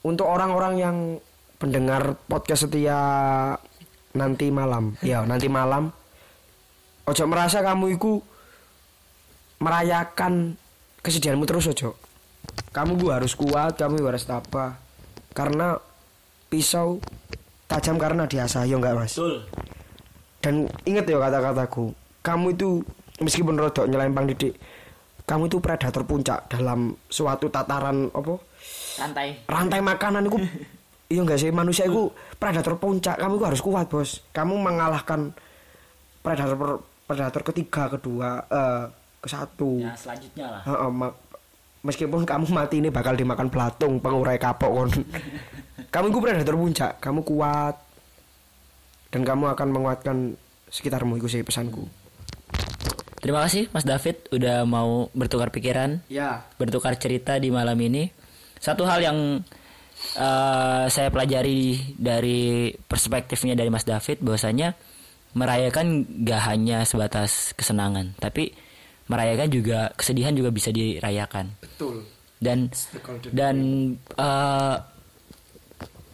untuk 0.06 0.30
orang-orang 0.30 0.74
yang 0.78 0.96
pendengar 1.58 2.14
podcast 2.30 2.70
setia 2.70 3.00
nanti 4.14 4.48
malam 4.48 4.94
ya 5.04 5.26
nanti 5.26 5.50
malam 5.50 5.90
ojo 7.04 7.24
merasa 7.26 7.60
kamu 7.60 7.98
iku 7.98 8.22
merayakan 9.58 10.54
kesedihanmu 11.02 11.44
terus 11.46 11.70
ojo. 11.70 11.96
Kamu 12.74 12.98
gua 12.98 13.22
harus 13.22 13.34
kuat 13.38 13.78
kamu 13.78 14.02
harus 14.04 14.24
apa 14.30 14.78
karena 15.36 15.78
pisau 16.48 16.98
tajam 17.68 18.00
karena 18.00 18.24
diasah 18.24 18.64
ya 18.64 18.76
enggak 18.80 18.96
mas? 18.96 19.14
Betul. 19.14 19.44
dan 20.38 20.70
ingat 20.86 21.10
ya 21.10 21.18
kata-kataku 21.18 21.90
kamu 22.22 22.54
itu 22.54 22.86
meskipun 23.18 23.58
rodok 23.58 23.90
nyelempang 23.90 24.30
didik 24.30 24.54
kamu 25.28 25.52
itu 25.52 25.60
predator 25.60 26.08
puncak 26.08 26.48
dalam 26.48 26.96
suatu 27.12 27.52
tataran 27.52 28.08
apa? 28.16 28.40
Santai. 28.96 29.44
rantai 29.44 29.84
makanan 29.84 30.24
itu. 30.24 30.40
Iya 31.12 31.20
enggak 31.28 31.36
sih 31.36 31.52
manusia 31.52 31.84
itu 31.84 32.08
predator 32.40 32.80
puncak. 32.80 33.20
Kamu 33.20 33.36
itu 33.36 33.44
harus 33.44 33.60
kuat 33.60 33.92
bos. 33.92 34.24
Kamu 34.32 34.56
mengalahkan 34.56 35.36
predator 36.24 36.80
predator 37.04 37.42
ketiga 37.44 37.92
kedua 37.92 38.48
eh 38.48 38.84
ke 39.18 39.28
satu. 39.28 39.82
Ya 39.82 39.94
selanjutnya 39.98 40.46
lah. 40.46 40.62
Heeh, 40.66 40.90
ma- 40.90 41.16
meskipun 41.82 42.22
kamu 42.26 42.46
mati 42.50 42.82
ini 42.82 42.88
bakal 42.90 43.14
dimakan 43.14 43.50
belatung 43.50 43.98
pengurai 43.98 44.38
kapok 44.38 44.70
kon. 44.70 44.90
Kamu 45.94 46.12
itu 46.12 46.20
predator 46.20 46.52
puncak 46.52 47.00
kamu 47.00 47.24
kuat. 47.24 47.72
Dan 49.08 49.24
kamu 49.24 49.56
akan 49.56 49.68
menguatkan 49.72 50.36
sekitarmu 50.68 51.16
itu 51.16 51.32
sih 51.32 51.40
pesanku. 51.40 51.88
Terima 53.24 53.40
kasih 53.40 53.72
Mas 53.72 53.88
David 53.88 54.28
udah 54.30 54.68
mau 54.68 55.08
bertukar 55.16 55.48
pikiran, 55.48 56.04
ya. 56.12 56.44
bertukar 56.60 56.92
cerita 57.00 57.40
di 57.40 57.48
malam 57.48 57.80
ini. 57.80 58.12
Satu 58.60 58.84
hal 58.84 59.00
yang 59.00 59.40
eh, 60.12 60.84
saya 60.92 61.08
pelajari 61.08 61.96
dari 61.96 62.68
perspektifnya 62.76 63.56
dari 63.56 63.72
Mas 63.72 63.88
David 63.88 64.20
bahwasanya 64.20 64.76
merayakan 65.32 66.04
gak 66.22 66.42
hanya 66.52 66.84
sebatas 66.84 67.56
kesenangan, 67.56 68.12
tapi 68.20 68.52
merayakan 69.08 69.48
juga 69.48 69.78
kesedihan 69.96 70.32
juga 70.36 70.52
bisa 70.52 70.68
dirayakan. 70.70 71.58
Betul. 71.60 72.04
Dan 72.38 72.70
dan 73.34 73.56
eh, 74.14 74.76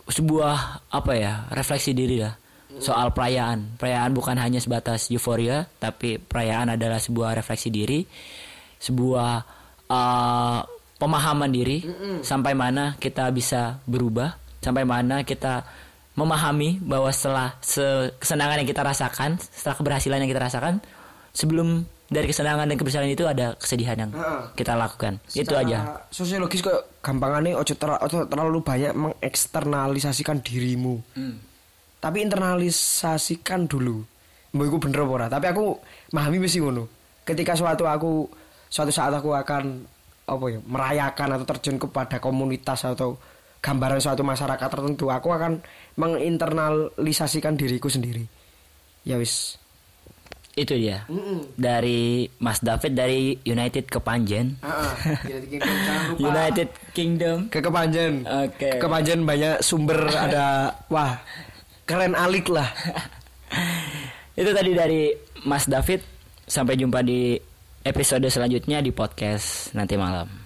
sebuah 0.05 0.57
apa 0.92 1.12
ya 1.16 1.49
refleksi 1.53 1.92
diri 1.92 2.22
lah 2.22 2.34
soal 2.80 3.14
perayaan. 3.14 3.78
Perayaan 3.78 4.11
bukan 4.11 4.34
hanya 4.40 4.59
sebatas 4.59 5.07
euforia, 5.12 5.62
tapi 5.78 6.18
perayaan 6.18 6.74
adalah 6.74 6.99
sebuah 6.99 7.38
refleksi 7.38 7.70
diri, 7.70 8.03
sebuah 8.80 9.30
eh, 9.90 10.61
pemahaman 10.95 11.51
diri 11.51 11.84
sampai 12.24 12.55
mana 12.57 12.97
kita 12.97 13.28
bisa 13.34 13.82
berubah, 13.84 14.32
sampai 14.62 14.86
mana 14.86 15.26
kita 15.26 15.66
memahami 16.14 16.78
bahwa 16.78 17.11
setelah 17.11 17.59
se- 17.59 18.14
kesenangan 18.22 18.62
yang 18.62 18.70
kita 18.70 18.82
rasakan, 18.86 19.34
setelah 19.38 19.76
keberhasilan 19.76 20.18
yang 20.22 20.30
kita 20.30 20.42
rasakan, 20.47 20.74
sebelum 21.34 21.82
dari 22.05 22.26
kesenangan 22.28 22.68
dan 22.68 22.76
keberhasilan 22.76 23.11
itu 23.11 23.24
ada 23.24 23.57
kesedihan 23.57 23.96
yang 23.96 24.11
Heeh. 24.12 24.42
kita 24.61 24.76
lakukan. 24.76 25.16
itu 25.32 25.55
aja. 25.57 26.05
Sosiologis 26.12 26.61
kok 26.61 27.00
gampangannya 27.00 27.57
ojo, 27.57 27.74
ter- 27.74 28.00
terlalu 28.28 28.59
banyak 28.61 28.92
mengeksternalisasikan 28.92 30.44
dirimu. 30.44 31.00
Tapi 31.98 32.20
internalisasikan 32.20 33.64
dulu. 33.64 34.05
Mbak 34.55 34.66
iku 34.70 34.78
bener 34.78 35.02
apa 35.02 35.12
ora? 35.12 35.26
Tapi 35.32 35.46
aku 35.50 35.64
memahami 36.12 36.38
mesti 36.44 36.59
ngono. 36.62 36.84
Ketika 37.24 37.57
suatu 37.57 37.88
aku 37.88 38.28
suatu 38.68 38.92
saat 38.92 39.11
aku 39.11 39.32
akan 39.32 39.82
apa 40.28 40.44
ya, 40.52 40.61
merayakan 40.62 41.40
atau 41.40 41.46
terjun 41.57 41.80
kepada 41.80 42.20
komunitas 42.20 42.84
atau 42.84 43.16
gambaran 43.64 43.98
suatu 43.98 44.20
masyarakat 44.20 44.68
tertentu, 44.68 45.09
aku 45.09 45.32
akan 45.32 45.64
menginternalisasikan 45.96 47.57
diriku 47.57 47.88
sendiri. 47.88 48.28
Ya 49.09 49.16
wis. 49.16 49.57
Itu 50.55 50.78
dia. 50.78 51.02
Dari 51.59 52.30
Mas 52.38 52.62
David 52.62 52.94
dari 52.94 53.34
United 53.42 53.90
ke 53.90 53.98
Panjen. 53.98 54.55
United 56.22 56.68
Kingdom. 56.94 57.50
ke 57.50 57.59
Kepanjen. 57.59 58.22
Oke. 58.22 58.78
Ke 58.78 58.78
Kepanjen 58.78 59.26
banyak 59.26 59.59
sumber 59.66 60.07
ada 60.14 60.78
wah 60.86 61.18
keren 61.82 62.14
alik 62.14 62.46
lah. 62.55 62.70
Itu 64.38 64.55
tadi 64.55 64.70
dari 64.78 65.11
Mas 65.42 65.66
David. 65.66 66.07
Sampai 66.46 66.78
jumpa 66.78 67.02
di 67.02 67.34
episode 67.82 68.28
selanjutnya 68.30 68.78
di 68.78 68.94
podcast 68.94 69.74
nanti 69.74 69.98
malam. 69.98 70.43